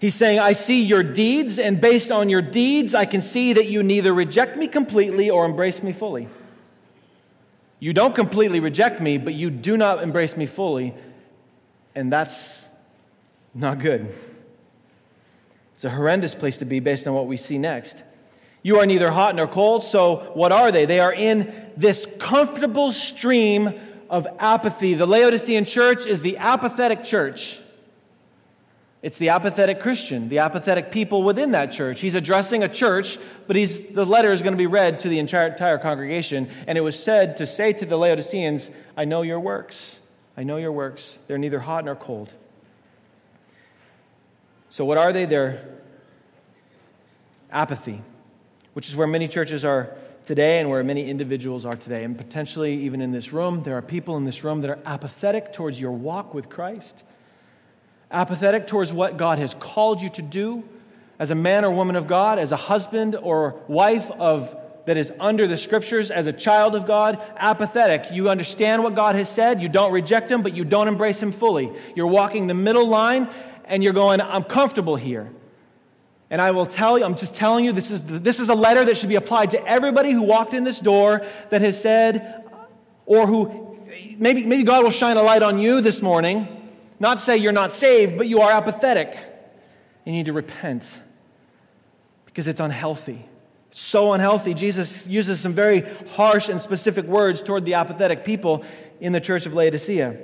[0.00, 3.68] He's saying, I see your deeds, and based on your deeds, I can see that
[3.68, 6.28] you neither reject me completely or embrace me fully.
[7.78, 10.94] You don't completely reject me, but you do not embrace me fully,
[11.94, 12.60] and that's
[13.56, 14.12] not good.
[15.74, 18.02] It's a horrendous place to be based on what we see next.
[18.62, 20.86] You are neither hot nor cold, so what are they?
[20.86, 23.72] They are in this comfortable stream
[24.10, 24.94] of apathy.
[24.94, 27.60] The Laodicean church is the apathetic church.
[29.02, 32.00] It's the apathetic Christian, the apathetic people within that church.
[32.00, 35.18] He's addressing a church, but he's, the letter is going to be read to the
[35.18, 36.48] entire, entire congregation.
[36.66, 39.96] And it was said to say to the Laodiceans, I know your works.
[40.36, 41.18] I know your works.
[41.28, 42.32] They're neither hot nor cold.
[44.70, 45.24] So, what are they?
[45.24, 45.64] They're
[47.50, 48.02] apathy,
[48.74, 52.04] which is where many churches are today and where many individuals are today.
[52.04, 55.52] And potentially, even in this room, there are people in this room that are apathetic
[55.52, 57.04] towards your walk with Christ,
[58.10, 60.64] apathetic towards what God has called you to do
[61.18, 64.54] as a man or woman of God, as a husband or wife of
[64.86, 68.12] that is under the scriptures as a child of God, apathetic.
[68.12, 71.32] You understand what God has said, you don't reject him, but you don't embrace him
[71.32, 71.72] fully.
[71.96, 73.28] You're walking the middle line
[73.66, 75.30] and you're going, I'm comfortable here.
[76.28, 78.84] And I will tell you, I'm just telling you, this is, this is a letter
[78.84, 82.44] that should be applied to everybody who walked in this door that has said,
[83.04, 83.78] or who,
[84.18, 86.48] maybe, maybe God will shine a light on you this morning.
[86.98, 89.16] Not say you're not saved, but you are apathetic.
[90.04, 91.00] You need to repent
[92.24, 93.24] because it's unhealthy.
[93.70, 94.54] so unhealthy.
[94.54, 98.64] Jesus uses some very harsh and specific words toward the apathetic people
[99.00, 100.16] in the church of Laodicea.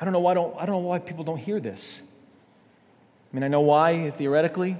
[0.00, 2.02] I don't know why, don't, I don't know why people don't hear this.
[3.32, 4.76] I mean, I know why theoretically,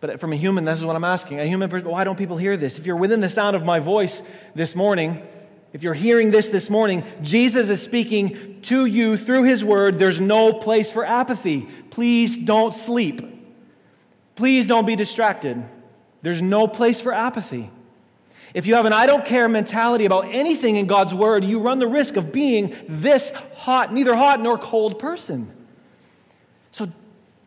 [0.00, 1.40] but from a human, this is what I'm asking.
[1.40, 2.78] A human why don't people hear this?
[2.78, 4.22] If you're within the sound of my voice
[4.54, 5.26] this morning,
[5.72, 9.98] if you're hearing this this morning, Jesus is speaking to you through his word.
[9.98, 11.62] There's no place for apathy.
[11.90, 13.22] Please don't sleep.
[14.36, 15.64] Please don't be distracted.
[16.22, 17.70] There's no place for apathy.
[18.54, 21.80] If you have an I don't care mentality about anything in God's word, you run
[21.80, 25.52] the risk of being this hot, neither hot nor cold person.
[26.70, 26.88] So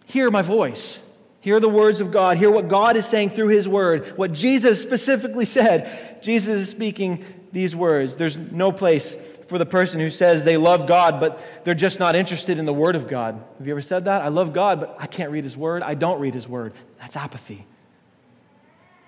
[0.07, 0.99] Hear my voice.
[1.41, 2.37] Hear the words of God.
[2.37, 4.17] Hear what God is saying through His word.
[4.17, 6.21] What Jesus specifically said.
[6.23, 8.15] Jesus is speaking these words.
[8.15, 9.15] There's no place
[9.47, 12.73] for the person who says they love God, but they're just not interested in the
[12.73, 13.41] word of God.
[13.57, 14.21] Have you ever said that?
[14.21, 15.83] I love God, but I can't read His word.
[15.83, 16.73] I don't read His word.
[16.99, 17.65] That's apathy.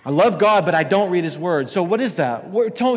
[0.06, 1.70] I love God, but I don't read His Word.
[1.70, 2.46] So, what is that?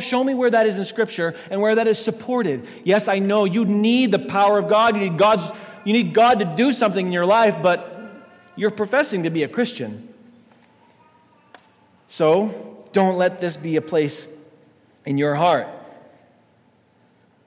[0.01, 2.67] show me where that is in Scripture and where that is supported.
[2.85, 4.95] Yes, I know you need the power of God.
[4.95, 5.51] You need God's.
[5.85, 8.11] You need God to do something in your life, but
[8.55, 10.09] you're professing to be a Christian.
[12.09, 14.29] So don't let this be a place
[15.05, 15.67] in your heart.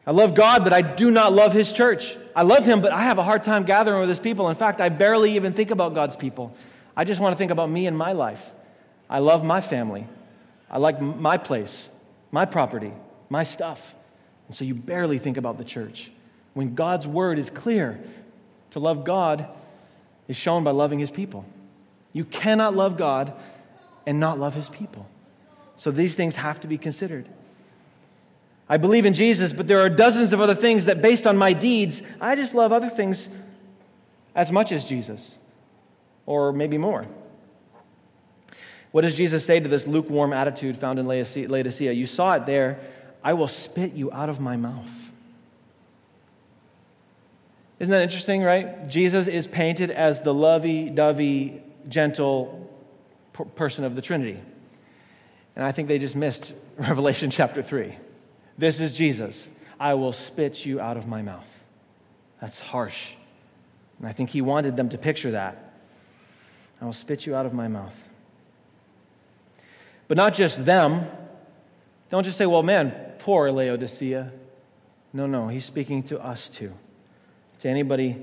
[0.05, 2.17] I love God, but I do not love His church.
[2.35, 4.49] I love him, but I have a hard time gathering with his people.
[4.49, 6.53] In fact, I barely even think about God's people.
[6.95, 8.51] I just want to think about me and my life.
[9.09, 10.07] I love my family.
[10.69, 11.89] I like my place,
[12.31, 12.91] my property,
[13.29, 13.93] my stuff.
[14.47, 16.11] And so you barely think about the church.
[16.53, 17.99] When God's word is clear,
[18.71, 19.47] to love God
[20.27, 21.45] is shown by loving his people.
[22.13, 23.33] You cannot love God
[24.05, 25.07] and not love his people.
[25.77, 27.27] So these things have to be considered.
[28.67, 31.53] I believe in Jesus, but there are dozens of other things that, based on my
[31.53, 33.29] deeds, I just love other things
[34.33, 35.37] as much as Jesus,
[36.25, 37.05] or maybe more.
[38.95, 41.91] What does Jesus say to this lukewarm attitude found in Laodicea?
[41.91, 42.79] You saw it there.
[43.21, 45.11] I will spit you out of my mouth.
[47.77, 48.87] Isn't that interesting, right?
[48.87, 52.71] Jesus is painted as the lovey dovey, gentle
[53.55, 54.39] person of the Trinity.
[55.57, 57.97] And I think they just missed Revelation chapter 3.
[58.57, 59.49] This is Jesus.
[59.77, 61.63] I will spit you out of my mouth.
[62.39, 63.15] That's harsh.
[63.99, 65.73] And I think he wanted them to picture that.
[66.81, 68.04] I will spit you out of my mouth.
[70.07, 71.07] But not just them.
[72.09, 74.31] Don't just say, well, man, poor Laodicea.
[75.13, 76.73] No, no, he's speaking to us too.
[77.59, 78.17] To anybody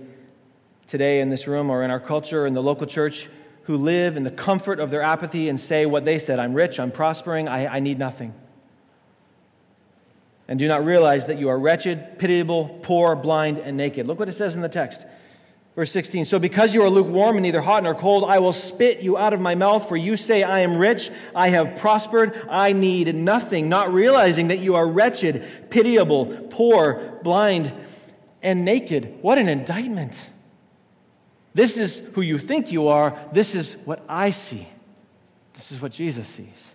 [0.87, 3.29] today in this room or in our culture or in the local church
[3.65, 6.79] who live in the comfort of their apathy and say what they said I'm rich,
[6.79, 8.35] I'm prospering, I, I need nothing.
[10.49, 14.07] And do not realize that you are wretched, pitiable, poor, blind, and naked.
[14.07, 15.07] Look what it says in the text.
[15.75, 19.01] Verse 16 So because you are lukewarm and neither hot nor cold, I will spit
[19.01, 22.73] you out of my mouth, for you say, I am rich, I have prospered, I
[22.73, 27.73] need nothing, not realizing that you are wretched, pitiable, poor, blind,
[28.43, 29.19] and naked.
[29.23, 30.31] What an indictment.
[31.55, 34.69] This is who you think you are, this is what I see.
[35.55, 36.75] This is what Jesus sees.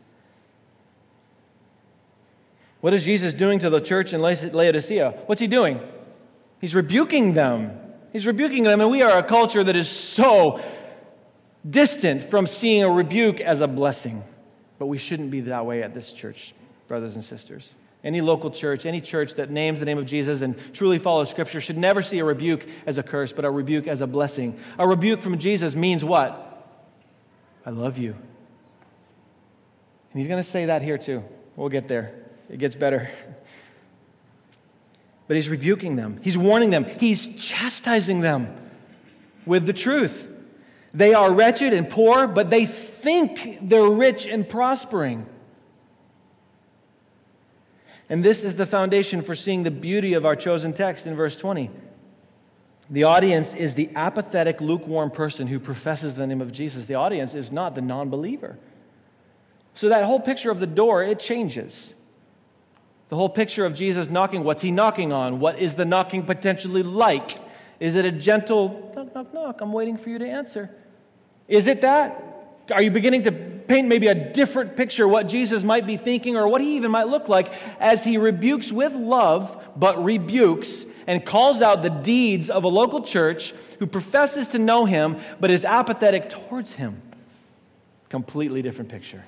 [2.79, 5.23] What is Jesus doing to the church in Laodicea?
[5.25, 5.81] What's he doing?
[6.61, 7.86] He's rebuking them.
[8.13, 10.61] He's rebuking them, and we are a culture that is so
[11.69, 14.23] distant from seeing a rebuke as a blessing.
[14.79, 16.53] But we shouldn't be that way at this church,
[16.87, 17.73] brothers and sisters.
[18.03, 21.59] Any local church, any church that names the name of Jesus and truly follows Scripture
[21.59, 24.57] should never see a rebuke as a curse, but a rebuke as a blessing.
[24.77, 26.43] A rebuke from Jesus means what?
[27.65, 28.11] I love you.
[30.11, 31.23] And he's going to say that here too.
[31.55, 32.13] We'll get there.
[32.49, 33.09] It gets better.
[35.27, 38.55] But he's rebuking them, he's warning them, he's chastising them
[39.45, 40.27] with the truth.
[40.93, 45.25] They are wretched and poor, but they think they're rich and prospering.
[48.09, 51.35] And this is the foundation for seeing the beauty of our chosen text in verse
[51.35, 51.69] 20.
[52.89, 56.85] The audience is the apathetic, lukewarm person who professes the name of Jesus.
[56.85, 58.57] The audience is not the non believer.
[59.73, 61.93] So that whole picture of the door, it changes.
[63.09, 65.39] The whole picture of Jesus knocking, what's he knocking on?
[65.39, 67.39] What is the knocking potentially like?
[67.79, 69.61] Is it a gentle knock, knock, knock?
[69.61, 70.69] I'm waiting for you to answer.
[71.47, 72.23] Is it that?
[72.71, 76.47] Are you beginning to paint maybe a different picture what Jesus might be thinking or
[76.47, 81.61] what he even might look like as he rebukes with love, but rebukes and calls
[81.61, 86.29] out the deeds of a local church who professes to know him but is apathetic
[86.29, 87.01] towards him?
[88.09, 89.23] Completely different picture.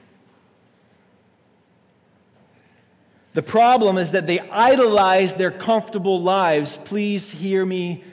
[3.33, 6.77] The problem is that they idolize their comfortable lives.
[6.77, 8.03] Please hear me,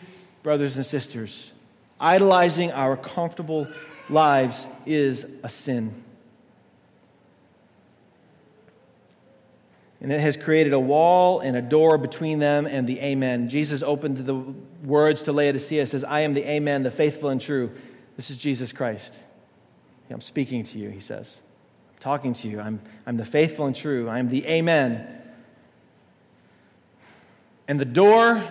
[0.43, 1.53] brothers and sisters.
[1.99, 3.67] Idolizing our comfortable
[4.11, 6.03] lives is a sin.
[10.03, 13.49] And it has created a wall and a door between them and the Amen.
[13.49, 14.35] Jesus opened the
[14.85, 17.73] words to Laodicea, says, I am the Amen, the faithful and true.
[18.17, 19.15] This is Jesus Christ.
[20.11, 21.41] I'm speaking to you, he says
[22.01, 22.61] talking to you.
[22.61, 24.09] I'm, I'm the faithful and true.
[24.09, 25.07] I'm the Amen.
[27.69, 28.43] And the door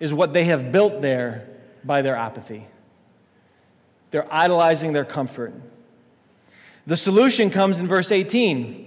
[0.00, 1.48] is what they have built there
[1.84, 2.66] by their apathy.
[4.10, 5.52] They're idolizing their comfort.
[6.86, 8.85] The solution comes in verse 18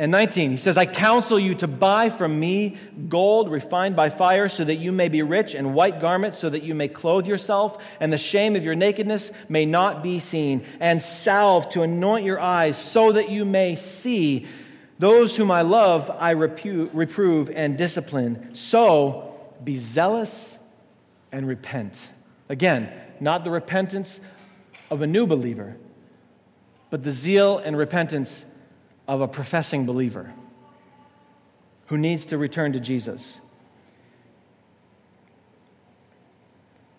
[0.00, 0.52] and 19.
[0.52, 2.78] He says, I counsel you to buy from me
[3.10, 6.62] gold refined by fire, so that you may be rich, and white garments, so that
[6.62, 11.02] you may clothe yourself, and the shame of your nakedness may not be seen, and
[11.02, 14.46] salve to anoint your eyes, so that you may see.
[14.98, 18.54] Those whom I love, I reprove and discipline.
[18.54, 20.56] So be zealous
[21.30, 21.98] and repent.
[22.48, 22.90] Again,
[23.20, 24.18] not the repentance
[24.90, 25.76] of a new believer,
[26.88, 28.46] but the zeal and repentance
[29.06, 30.32] of a professing believer
[31.86, 33.40] who needs to return to Jesus.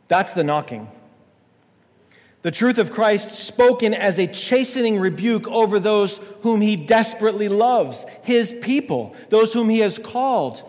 [0.07, 0.89] That's the knocking.
[2.41, 8.05] The truth of Christ spoken as a chastening rebuke over those whom he desperately loves,
[8.23, 10.63] his people, those whom he has called.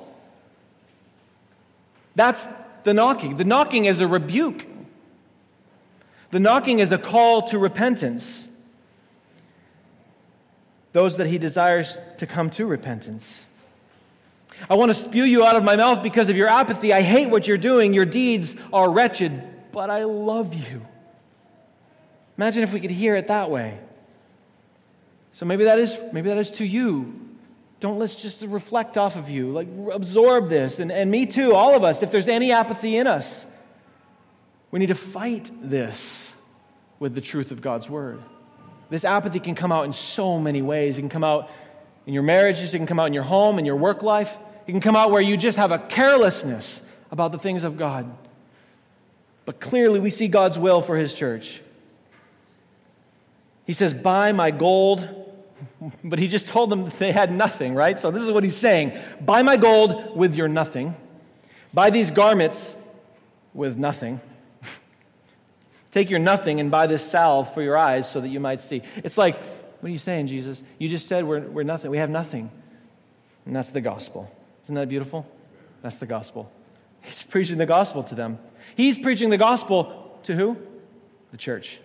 [2.15, 2.47] That's
[2.85, 3.39] the knocking.
[3.39, 4.67] The knocking is a rebuke,
[6.31, 8.47] the knocking is a call to repentance.
[10.93, 13.47] Those that he desires to come to repentance.
[14.69, 16.93] I want to spew you out of my mouth because of your apathy.
[16.93, 17.95] I hate what you're doing.
[17.95, 20.87] Your deeds are wretched, but I love you.
[22.37, 23.79] Imagine if we could hear it that way.
[25.35, 27.19] So maybe that is maybe that is to you.
[27.81, 29.51] Don't let's just reflect off of you.
[29.51, 30.79] Like absorb this.
[30.79, 33.45] And, and me too, all of us, if there's any apathy in us,
[34.71, 36.33] we need to fight this
[36.99, 38.23] with the truth of God's word.
[38.93, 40.99] This apathy can come out in so many ways.
[40.99, 41.49] It can come out
[42.05, 44.37] in your marriages, it can come out in your home, in your work life.
[44.67, 48.15] It can come out where you just have a carelessness about the things of God.
[49.47, 51.63] But clearly, we see God's will for His church.
[53.67, 55.09] He says, Buy my gold.
[56.05, 57.99] But he just told them they had nothing, right?
[57.99, 60.95] So this is what he's saying Buy my gold with your nothing.
[61.73, 62.77] Buy these garments
[63.55, 64.21] with nothing.
[65.93, 68.83] Take your nothing and buy this salve for your eyes so that you might see.
[69.05, 70.63] It's like, what are you saying, Jesus?
[70.79, 71.91] You just said we're, we're nothing.
[71.91, 72.51] We have nothing.
[73.45, 74.31] And that's the gospel.
[74.65, 75.27] Isn't that beautiful?
[75.83, 76.51] That's the gospel.
[77.03, 78.39] He's preaching the gospel to them.
[78.75, 80.57] He's preaching the gospel to who?
[81.31, 81.81] The church.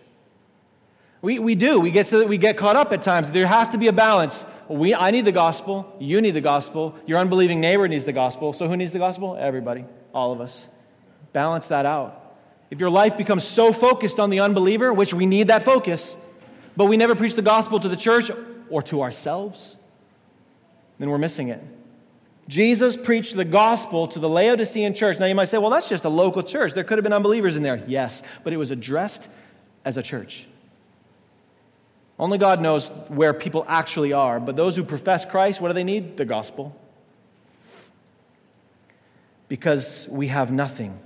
[1.22, 1.80] We, we do.
[1.80, 3.30] We get, so that we get caught up at times.
[3.32, 4.46] There has to be a balance.
[4.70, 5.92] We, I need the gospel.
[6.00, 6.96] You need the gospel.
[7.08, 8.54] Your unbelieving neighbor needs the gospel.
[8.54, 9.36] So who needs the gospel?
[9.38, 9.86] Everybody.
[10.14, 10.70] All of us.
[11.34, 12.27] Balance that out.
[12.70, 16.18] If your life becomes so focused on the unbeliever, which we need that focus,
[16.76, 18.30] but we never preach the gospel to the church
[18.70, 19.78] or to ourselves,
[21.00, 21.64] then we're missing it.
[22.48, 25.20] Jesus preached the gospel to the Laodicean church.
[25.20, 26.74] Now you might say, well, that's just a local church.
[26.74, 27.84] There could have been unbelievers in there.
[27.88, 29.28] Yes, but it was addressed
[29.84, 30.48] as a church.
[32.20, 34.40] Only God knows where people actually are.
[34.40, 36.18] But those who profess Christ, what do they need?
[36.18, 36.76] The gospel.
[39.50, 41.00] Because we have nothing.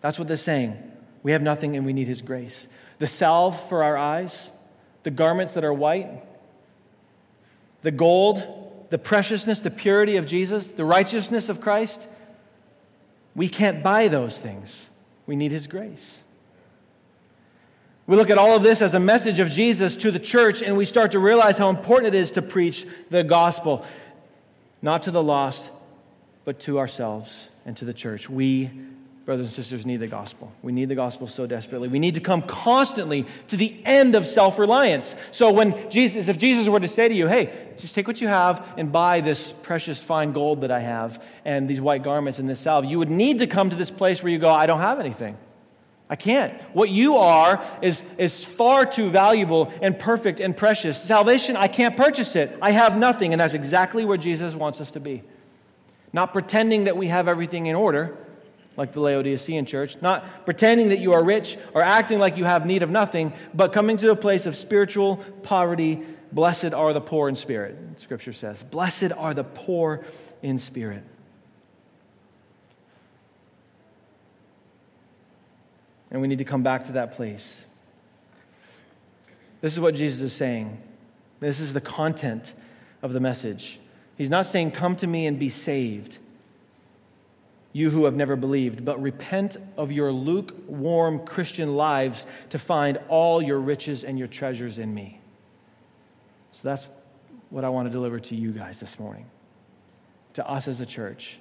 [0.00, 0.76] That's what they're saying.
[1.22, 2.68] We have nothing and we need His grace.
[2.98, 4.50] The salve for our eyes,
[5.02, 6.22] the garments that are white,
[7.82, 12.06] the gold, the preciousness, the purity of Jesus, the righteousness of Christ.
[13.34, 14.88] We can't buy those things.
[15.26, 16.18] We need His grace.
[18.06, 20.78] We look at all of this as a message of Jesus to the church, and
[20.78, 23.84] we start to realize how important it is to preach the gospel,
[24.80, 25.68] not to the lost,
[26.46, 28.30] but to ourselves and to the church.
[28.30, 28.70] We,
[29.28, 30.50] brothers and sisters, need the gospel.
[30.62, 31.88] We need the gospel so desperately.
[31.88, 35.14] We need to come constantly to the end of self reliance.
[35.32, 38.28] So, when Jesus, if Jesus were to say to you, hey, just take what you
[38.28, 42.48] have and buy this precious fine gold that I have and these white garments and
[42.48, 44.80] this salve, you would need to come to this place where you go, I don't
[44.80, 45.36] have anything.
[46.08, 46.58] I can't.
[46.72, 50.98] What you are is, is far too valuable and perfect and precious.
[50.98, 52.56] Salvation, I can't purchase it.
[52.62, 53.34] I have nothing.
[53.34, 55.22] And that's exactly where Jesus wants us to be.
[56.14, 58.16] Not pretending that we have everything in order,
[58.78, 62.64] like the Laodicean church, not pretending that you are rich or acting like you have
[62.64, 66.00] need of nothing, but coming to a place of spiritual poverty.
[66.30, 68.62] Blessed are the poor in spirit, Scripture says.
[68.62, 70.04] Blessed are the poor
[70.42, 71.02] in spirit.
[76.12, 77.64] And we need to come back to that place.
[79.60, 80.80] This is what Jesus is saying.
[81.40, 82.54] This is the content
[83.02, 83.80] of the message.
[84.16, 86.18] He's not saying, Come to me and be saved,
[87.72, 93.42] you who have never believed, but repent of your lukewarm Christian lives to find all
[93.42, 95.20] your riches and your treasures in me.
[96.52, 96.86] So that's
[97.50, 99.26] what I want to deliver to you guys this morning,
[100.34, 101.38] to us as a church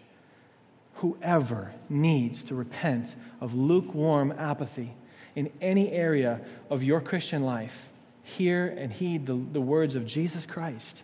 [0.98, 4.94] whoever needs to repent of lukewarm apathy
[5.36, 7.88] in any area of your Christian life,
[8.24, 11.04] hear and heed the, the words of Jesus Christ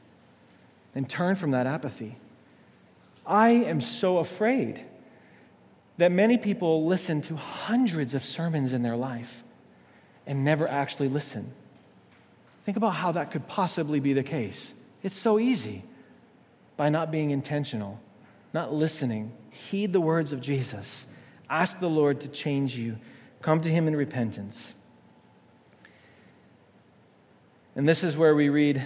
[0.96, 2.18] and turn from that apathy.
[3.26, 4.84] I am so afraid
[5.98, 9.44] that many people listen to hundreds of sermons in their life
[10.26, 11.52] and never actually listen.
[12.66, 14.74] Think about how that could possibly be the case.
[15.04, 15.84] It's so easy
[16.78, 18.00] by not being intentional,
[18.54, 21.06] not listening, Heed the words of Jesus.
[21.50, 22.98] Ask the Lord to change you.
[23.42, 24.74] Come to Him in repentance.
[27.76, 28.84] And this is where we read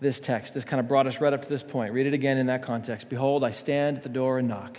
[0.00, 0.54] this text.
[0.54, 1.92] This kind of brought us right up to this point.
[1.92, 3.08] Read it again in that context.
[3.08, 4.78] Behold, I stand at the door and knock.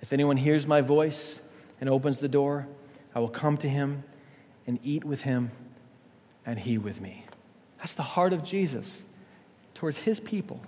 [0.00, 1.40] If anyone hears my voice
[1.80, 2.66] and opens the door,
[3.14, 4.04] I will come to him
[4.66, 5.50] and eat with him
[6.44, 7.24] and he with me.
[7.78, 9.04] That's the heart of Jesus
[9.74, 10.60] towards his people,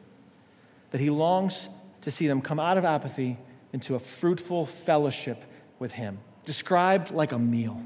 [0.90, 1.68] that he longs
[2.02, 3.38] to see them come out of apathy
[3.72, 5.42] into a fruitful fellowship
[5.78, 7.82] with Him, described like a meal,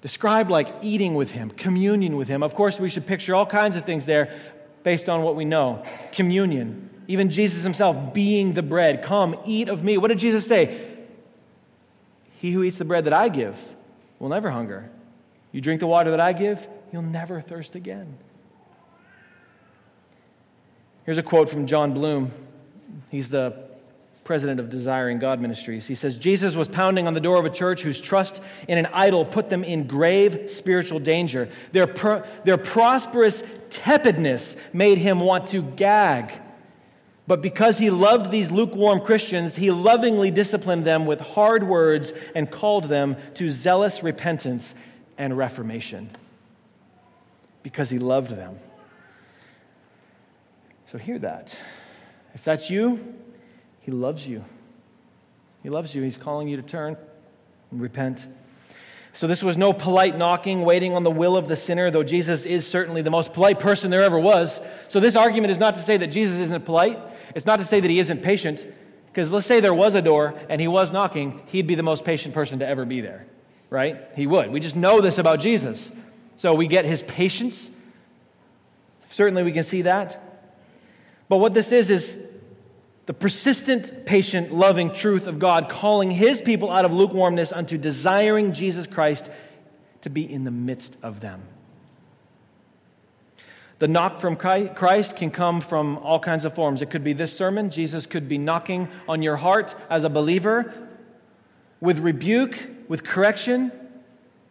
[0.00, 2.42] described like eating with Him, communion with Him.
[2.42, 4.38] Of course, we should picture all kinds of things there
[4.82, 5.84] based on what we know.
[6.12, 9.02] Communion, even Jesus Himself being the bread.
[9.02, 9.98] Come, eat of me.
[9.98, 10.88] What did Jesus say?
[12.40, 13.56] He who eats the bread that I give
[14.18, 14.90] will never hunger.
[15.52, 18.16] You drink the water that I give, you'll never thirst again.
[21.04, 22.30] Here's a quote from Jon Bloom.
[23.10, 23.54] He's the
[24.24, 25.86] president of Desiring God Ministries.
[25.86, 28.86] He says Jesus was pounding on the door of a church whose trust in an
[28.86, 31.48] idol put them in grave spiritual danger.
[31.72, 36.32] Their, pro- their prosperous tepidness made him want to gag.
[37.26, 42.50] But because he loved these lukewarm Christians, he lovingly disciplined them with hard words and
[42.50, 44.74] called them to zealous repentance
[45.16, 46.10] and reformation.
[47.62, 48.58] Because he loved them.
[50.90, 51.56] So hear that.
[52.34, 53.14] If that's you,
[53.80, 54.44] he loves you.
[55.62, 56.02] He loves you.
[56.02, 56.96] He's calling you to turn
[57.70, 58.26] and repent.
[59.14, 62.46] So, this was no polite knocking, waiting on the will of the sinner, though Jesus
[62.46, 64.58] is certainly the most polite person there ever was.
[64.88, 66.98] So, this argument is not to say that Jesus isn't polite.
[67.34, 68.64] It's not to say that he isn't patient.
[69.06, 72.04] Because let's say there was a door and he was knocking, he'd be the most
[72.04, 73.26] patient person to ever be there,
[73.68, 74.08] right?
[74.16, 74.50] He would.
[74.50, 75.92] We just know this about Jesus.
[76.36, 77.70] So, we get his patience.
[79.10, 80.18] Certainly, we can see that.
[81.28, 82.18] But what this is, is
[83.04, 88.54] the persistent, patient, loving truth of God calling his people out of lukewarmness unto desiring
[88.54, 89.30] Jesus Christ
[90.00, 91.42] to be in the midst of them.
[93.82, 96.82] The knock from Christ can come from all kinds of forms.
[96.82, 97.68] It could be this sermon.
[97.68, 100.72] Jesus could be knocking on your heart as a believer
[101.80, 102.56] with rebuke,
[102.86, 103.72] with correction.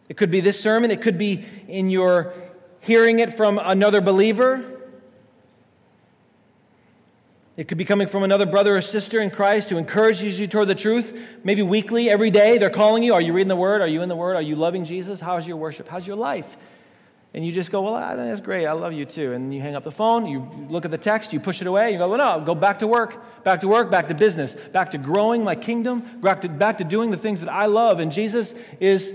[0.09, 0.91] It could be this sermon.
[0.91, 2.33] It could be in your
[2.81, 4.71] hearing it from another believer
[7.57, 10.69] it could be coming from another brother or sister in Christ who encourages you toward
[10.69, 12.57] the truth, maybe weekly, every day.
[12.57, 13.13] They're calling you.
[13.13, 13.81] Are you reading the Word?
[13.81, 14.35] Are you in the Word?
[14.35, 15.19] Are you loving Jesus?
[15.19, 15.87] How's your worship?
[15.87, 16.55] How's your life?
[17.33, 18.65] And you just go, Well, that's great.
[18.65, 19.31] I love you too.
[19.31, 21.91] And you hang up the phone, you look at the text, you push it away,
[21.91, 24.91] you go, Well, no, go back to work, back to work, back to business, back
[24.91, 27.99] to growing my kingdom, back to, back to doing the things that I love.
[27.99, 29.13] And Jesus is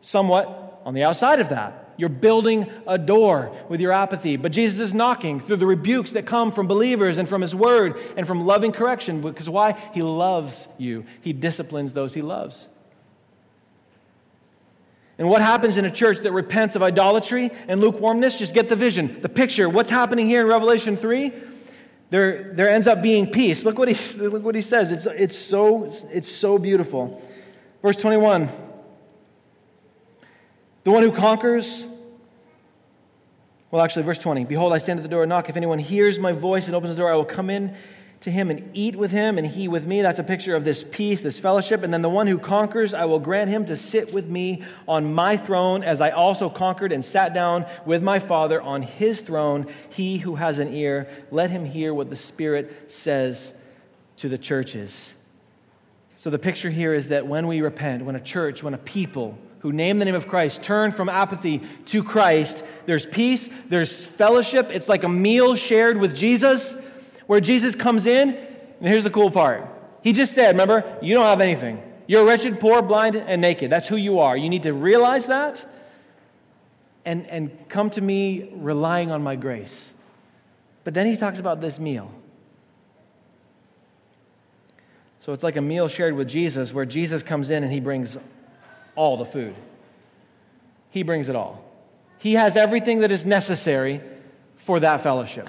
[0.00, 1.94] somewhat on the outside of that.
[1.96, 4.36] You're building a door with your apathy.
[4.36, 7.98] But Jesus is knocking through the rebukes that come from believers and from His Word
[8.16, 9.20] and from loving correction.
[9.20, 9.72] Because why?
[9.92, 12.68] He loves you, He disciplines those He loves.
[15.20, 18.38] And what happens in a church that repents of idolatry and lukewarmness?
[18.38, 19.68] Just get the vision, the picture.
[19.68, 21.30] What's happening here in Revelation 3?
[22.08, 23.62] There, there ends up being peace.
[23.62, 24.90] Look what he, look what he says.
[24.90, 27.22] It's, it's, so, it's so beautiful.
[27.82, 28.48] Verse 21
[30.84, 31.84] The one who conquers
[33.70, 35.50] well, actually, verse 20 Behold, I stand at the door and knock.
[35.50, 37.76] If anyone hears my voice and opens the door, I will come in
[38.20, 40.02] to him and eat with him, and he with me.
[40.02, 41.82] That's a picture of this peace, this fellowship.
[41.82, 45.14] And then the one who conquers, I will grant him to sit with me on
[45.14, 49.66] my throne, as I also conquered and sat down with my Father on his throne.
[49.88, 53.54] He who has an ear, let him hear what the Spirit says
[54.18, 55.14] to the churches.
[56.16, 59.38] So the picture here is that when we repent, when a church, when a people,
[59.60, 64.70] who name the name of Christ turn from apathy to Christ, there's peace, there's fellowship.
[64.70, 66.76] It's like a meal shared with Jesus,
[67.30, 68.30] where Jesus comes in.
[68.30, 69.64] And here's the cool part
[70.02, 71.80] He just said, Remember, you don't have anything.
[72.08, 73.70] You're wretched, poor, blind, and naked.
[73.70, 74.36] That's who you are.
[74.36, 75.64] You need to realize that
[77.04, 79.94] and, and come to me relying on my grace.
[80.82, 82.10] But then he talks about this meal.
[85.20, 88.18] So it's like a meal shared with Jesus where Jesus comes in and he brings
[88.96, 89.54] all the food.
[90.90, 91.64] He brings it all.
[92.18, 94.00] He has everything that is necessary
[94.56, 95.48] for that fellowship.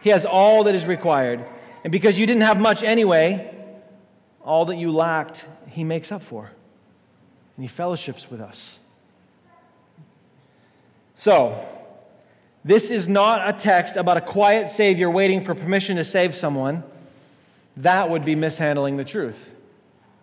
[0.00, 1.44] He has all that is required.
[1.84, 3.54] And because you didn't have much anyway,
[4.44, 6.50] all that you lacked, He makes up for.
[7.56, 8.78] And He fellowships with us.
[11.16, 11.60] So,
[12.64, 16.84] this is not a text about a quiet Savior waiting for permission to save someone.
[17.78, 19.50] That would be mishandling the truth.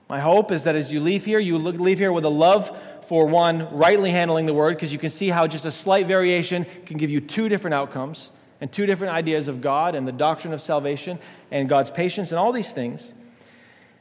[0.07, 2.75] My hope is that as you leave here, you leave here with a love
[3.07, 6.65] for one, rightly handling the word, because you can see how just a slight variation
[6.85, 8.31] can give you two different outcomes
[8.61, 11.19] and two different ideas of God and the doctrine of salvation
[11.51, 13.13] and God's patience and all these things.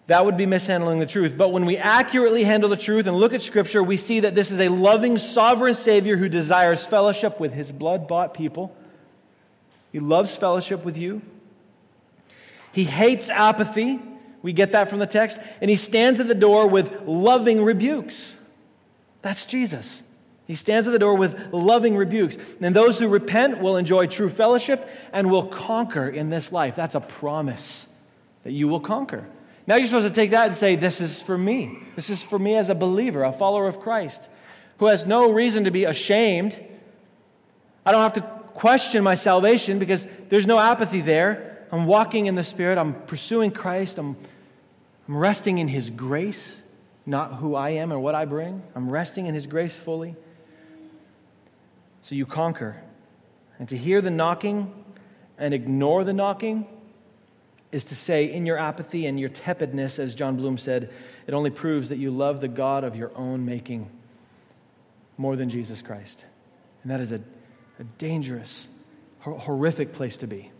[0.07, 1.35] That would be mishandling the truth.
[1.37, 4.51] But when we accurately handle the truth and look at Scripture, we see that this
[4.51, 8.77] is a loving, sovereign Savior who desires fellowship with his blood bought people.
[9.93, 11.23] He loves fellowship with you.
[12.73, 14.01] He hates apathy.
[14.43, 15.39] We get that from the text.
[15.63, 18.37] And he stands at the door with loving rebukes.
[19.23, 20.03] That's Jesus.
[20.47, 22.37] He stands at the door with loving rebukes.
[22.61, 26.77] And those who repent will enjoy true fellowship and will conquer in this life.
[26.77, 27.87] That's a promise
[28.43, 29.27] that you will conquer.
[29.67, 31.79] Now you're supposed to take that and say, This is for me.
[31.97, 34.29] This is for me as a believer, a follower of Christ,
[34.79, 36.63] who has no reason to be ashamed.
[37.87, 38.21] I don't have to
[38.53, 41.67] question my salvation because there's no apathy there.
[41.73, 42.77] I'm walking in the Spirit.
[42.77, 43.99] I'm pursuing Christ.
[43.99, 44.17] I'm
[45.09, 46.61] I'm resting in His grace.
[47.07, 48.63] not who I am or what I bring.
[48.75, 50.17] I'm resting in His grace fully.
[52.05, 52.77] So you conquer.
[53.59, 54.85] And to hear the knocking
[55.39, 56.67] and ignore the knocking
[57.73, 60.93] is to say, in your apathy and your tepidness, as Jon Bloom said,
[61.27, 63.91] it only proves that you love the God of your own making
[65.17, 66.25] more than Jesus Christ.
[66.83, 67.21] And that is a,
[67.81, 68.69] a dangerous,
[69.21, 70.51] horrific place to be.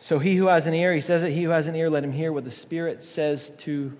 [0.00, 2.04] So, he who has an ear, he says it, he who has an ear, let
[2.04, 3.96] him hear what the Spirit says to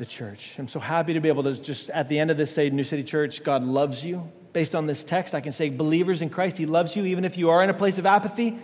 [0.00, 0.54] the church.
[0.58, 2.84] I'm so happy to be able to just at the end of this say, New
[2.84, 4.26] City Church, God loves you.
[4.54, 7.36] Based on this text, I can say, believers in Christ, He loves you, even if
[7.36, 8.58] you are in a place of apathy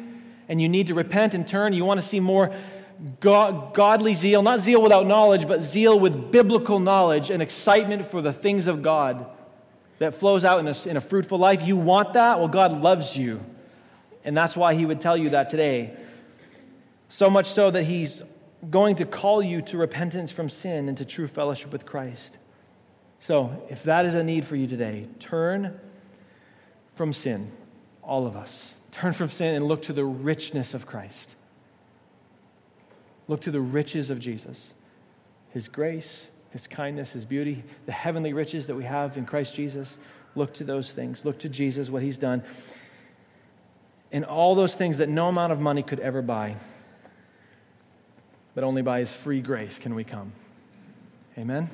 [0.49, 1.75] and you need to repent and turn.
[1.75, 2.55] You want to see more
[3.21, 8.23] God, godly zeal, not zeal without knowledge, but zeal with biblical knowledge and excitement for
[8.23, 9.27] the things of God
[9.99, 11.63] that flows out in a, in a fruitful life.
[11.63, 12.39] You want that?
[12.39, 13.45] Well, God loves you.
[14.25, 15.95] And that's why He would tell you that today.
[17.09, 18.23] So much so that he's
[18.71, 22.39] going to call you to repentance from sin and to true fellowship with Christ.
[23.21, 25.79] So, if that is a need for you today, turn
[26.95, 27.51] from sin,
[28.03, 28.75] all of us.
[28.93, 31.35] Turn from sin and look to the richness of Christ.
[33.29, 34.73] Look to the riches of Jesus,
[35.51, 39.99] His grace, His kindness, His beauty, the heavenly riches that we have in Christ Jesus.
[40.35, 41.25] Look to those things.
[41.25, 42.43] Look to Jesus, what He's done.
[44.13, 46.57] And all those things that no amount of money could ever buy
[48.57, 50.33] but only by His free grace can we come.
[51.39, 51.69] Amen?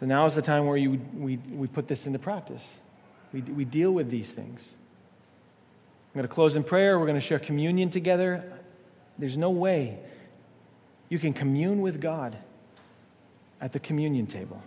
[0.00, 2.62] So now is the time where you, we, we put this into practice.
[3.32, 4.74] We, we deal with these things.
[6.08, 6.98] I'm going to close in prayer.
[6.98, 8.52] We're going to share communion together.
[9.16, 10.00] There's no way
[11.08, 12.36] you can commune with God
[13.60, 14.60] at the communion table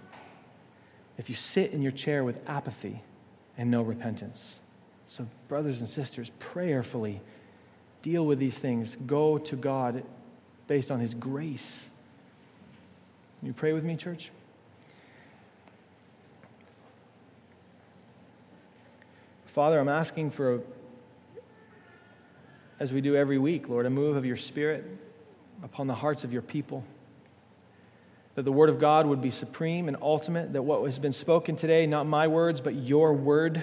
[1.17, 3.01] if you sit in your chair with apathy
[3.57, 4.61] and no repentance.
[5.07, 7.19] So, brothers and sisters, prayerfully
[8.01, 8.97] deal with these things.
[9.05, 10.03] Go to God
[10.67, 11.89] based on His grace.
[13.43, 14.31] You pray with me, church?
[19.47, 20.59] Father, I'm asking for, a,
[22.79, 24.85] as we do every week, Lord, a move of your Spirit
[25.61, 26.85] upon the hearts of your people.
[28.35, 31.57] That the Word of God would be supreme and ultimate, that what has been spoken
[31.57, 33.61] today, not my words, but your word,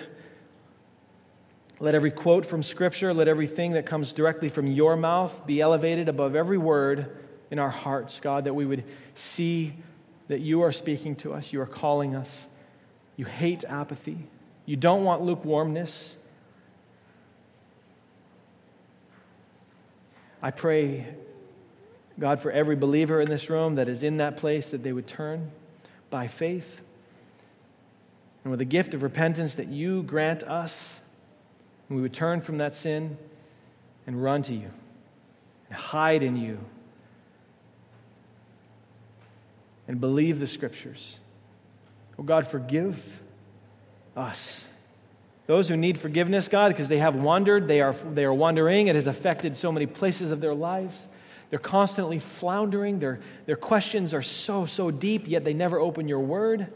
[1.81, 6.09] let every quote from Scripture, let everything that comes directly from your mouth be elevated
[6.09, 7.17] above every word
[7.51, 9.75] in our hearts, God, that we would see
[10.29, 12.47] that you are speaking to us, you are calling us.
[13.17, 14.19] You hate apathy,
[14.65, 16.17] you don't want lukewarmness.
[20.41, 21.05] I pray,
[22.21, 25.09] God, for every believer in this room that is in that place, that they would
[25.09, 25.51] turn
[26.11, 26.81] by faith
[28.45, 31.01] and with the gift of repentance that you grant us
[31.89, 33.17] we would turn from that sin
[34.07, 34.71] and run to you
[35.69, 36.59] and hide in you
[39.87, 41.19] and believe the scriptures.
[42.19, 43.03] Oh God, forgive
[44.17, 44.65] us.
[45.47, 48.97] Those who need forgiveness, God, because they have wandered, they are, they are wandering, it
[48.97, 51.09] has affected so many places of their lives.
[51.49, 52.99] They're constantly floundering.
[52.99, 56.67] Their, their questions are so, so deep, yet they never open your word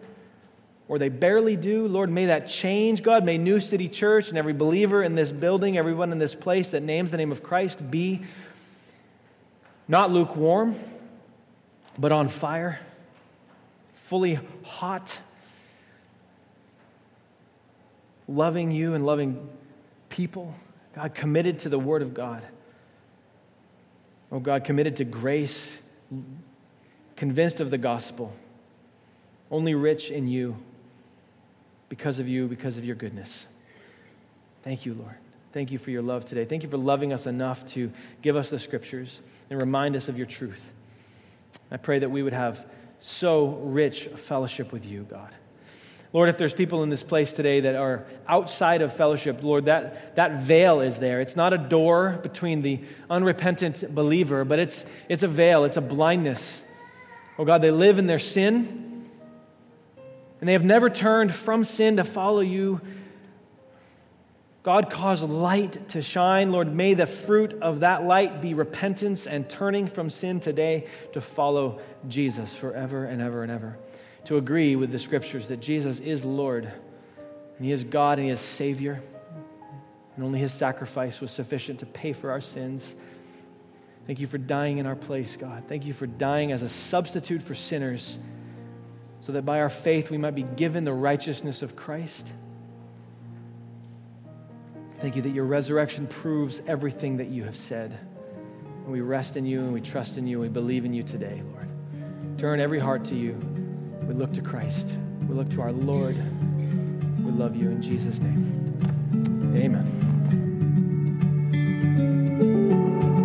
[0.92, 1.88] or they barely do.
[1.88, 3.02] Lord, may that change.
[3.02, 6.68] God, may New City Church and every believer in this building, everyone in this place
[6.72, 8.20] that names the name of Christ be
[9.88, 10.74] not lukewarm,
[11.98, 12.78] but on fire,
[13.94, 15.18] fully hot,
[18.28, 19.48] loving you and loving
[20.10, 20.54] people.
[20.94, 22.42] God, committed to the Word of God.
[24.30, 25.80] Oh, God, committed to grace,
[27.16, 28.36] convinced of the gospel,
[29.50, 30.54] only rich in you
[31.92, 33.46] because of you, because of your goodness.
[34.62, 35.14] Thank you, Lord.
[35.52, 36.46] Thank you for your love today.
[36.46, 39.20] Thank you for loving us enough to give us the scriptures
[39.50, 40.72] and remind us of your truth.
[41.70, 42.64] I pray that we would have
[43.00, 45.34] so rich fellowship with you, God.
[46.14, 50.16] Lord, if there's people in this place today that are outside of fellowship, Lord, that,
[50.16, 51.20] that veil is there.
[51.20, 52.80] It's not a door between the
[53.10, 56.64] unrepentant believer, but it's, it's a veil, it's a blindness.
[57.38, 58.91] Oh God, they live in their sin
[60.42, 62.80] and they have never turned from sin to follow you.
[64.64, 66.50] God, cause light to shine.
[66.50, 71.20] Lord, may the fruit of that light be repentance and turning from sin today to
[71.20, 73.78] follow Jesus forever and ever and ever.
[74.24, 78.32] To agree with the scriptures that Jesus is Lord, and He is God, and He
[78.32, 79.00] is Savior,
[80.16, 82.96] and only His sacrifice was sufficient to pay for our sins.
[84.08, 85.62] Thank you for dying in our place, God.
[85.68, 88.18] Thank you for dying as a substitute for sinners
[89.22, 92.32] so that by our faith we might be given the righteousness of Christ.
[95.00, 97.96] Thank you that your resurrection proves everything that you have said.
[98.82, 101.04] And we rest in you and we trust in you and we believe in you
[101.04, 101.68] today, Lord.
[102.36, 103.34] Turn every heart to you.
[104.08, 104.96] We look to Christ.
[105.28, 106.16] We look to our Lord.
[107.24, 109.54] We love you in Jesus' name.
[109.56, 109.86] Amen.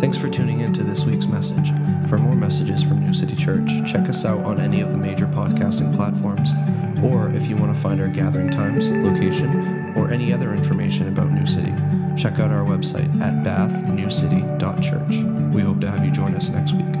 [0.00, 0.47] Thanks for tuning
[1.38, 1.70] message.
[2.08, 5.26] For more messages from New City Church, check us out on any of the major
[5.26, 6.50] podcasting platforms.
[7.00, 11.30] Or if you want to find our gathering times, location, or any other information about
[11.30, 11.72] New City,
[12.20, 15.54] check out our website at bathnewcity.church.
[15.54, 16.97] We hope to have you join us next week.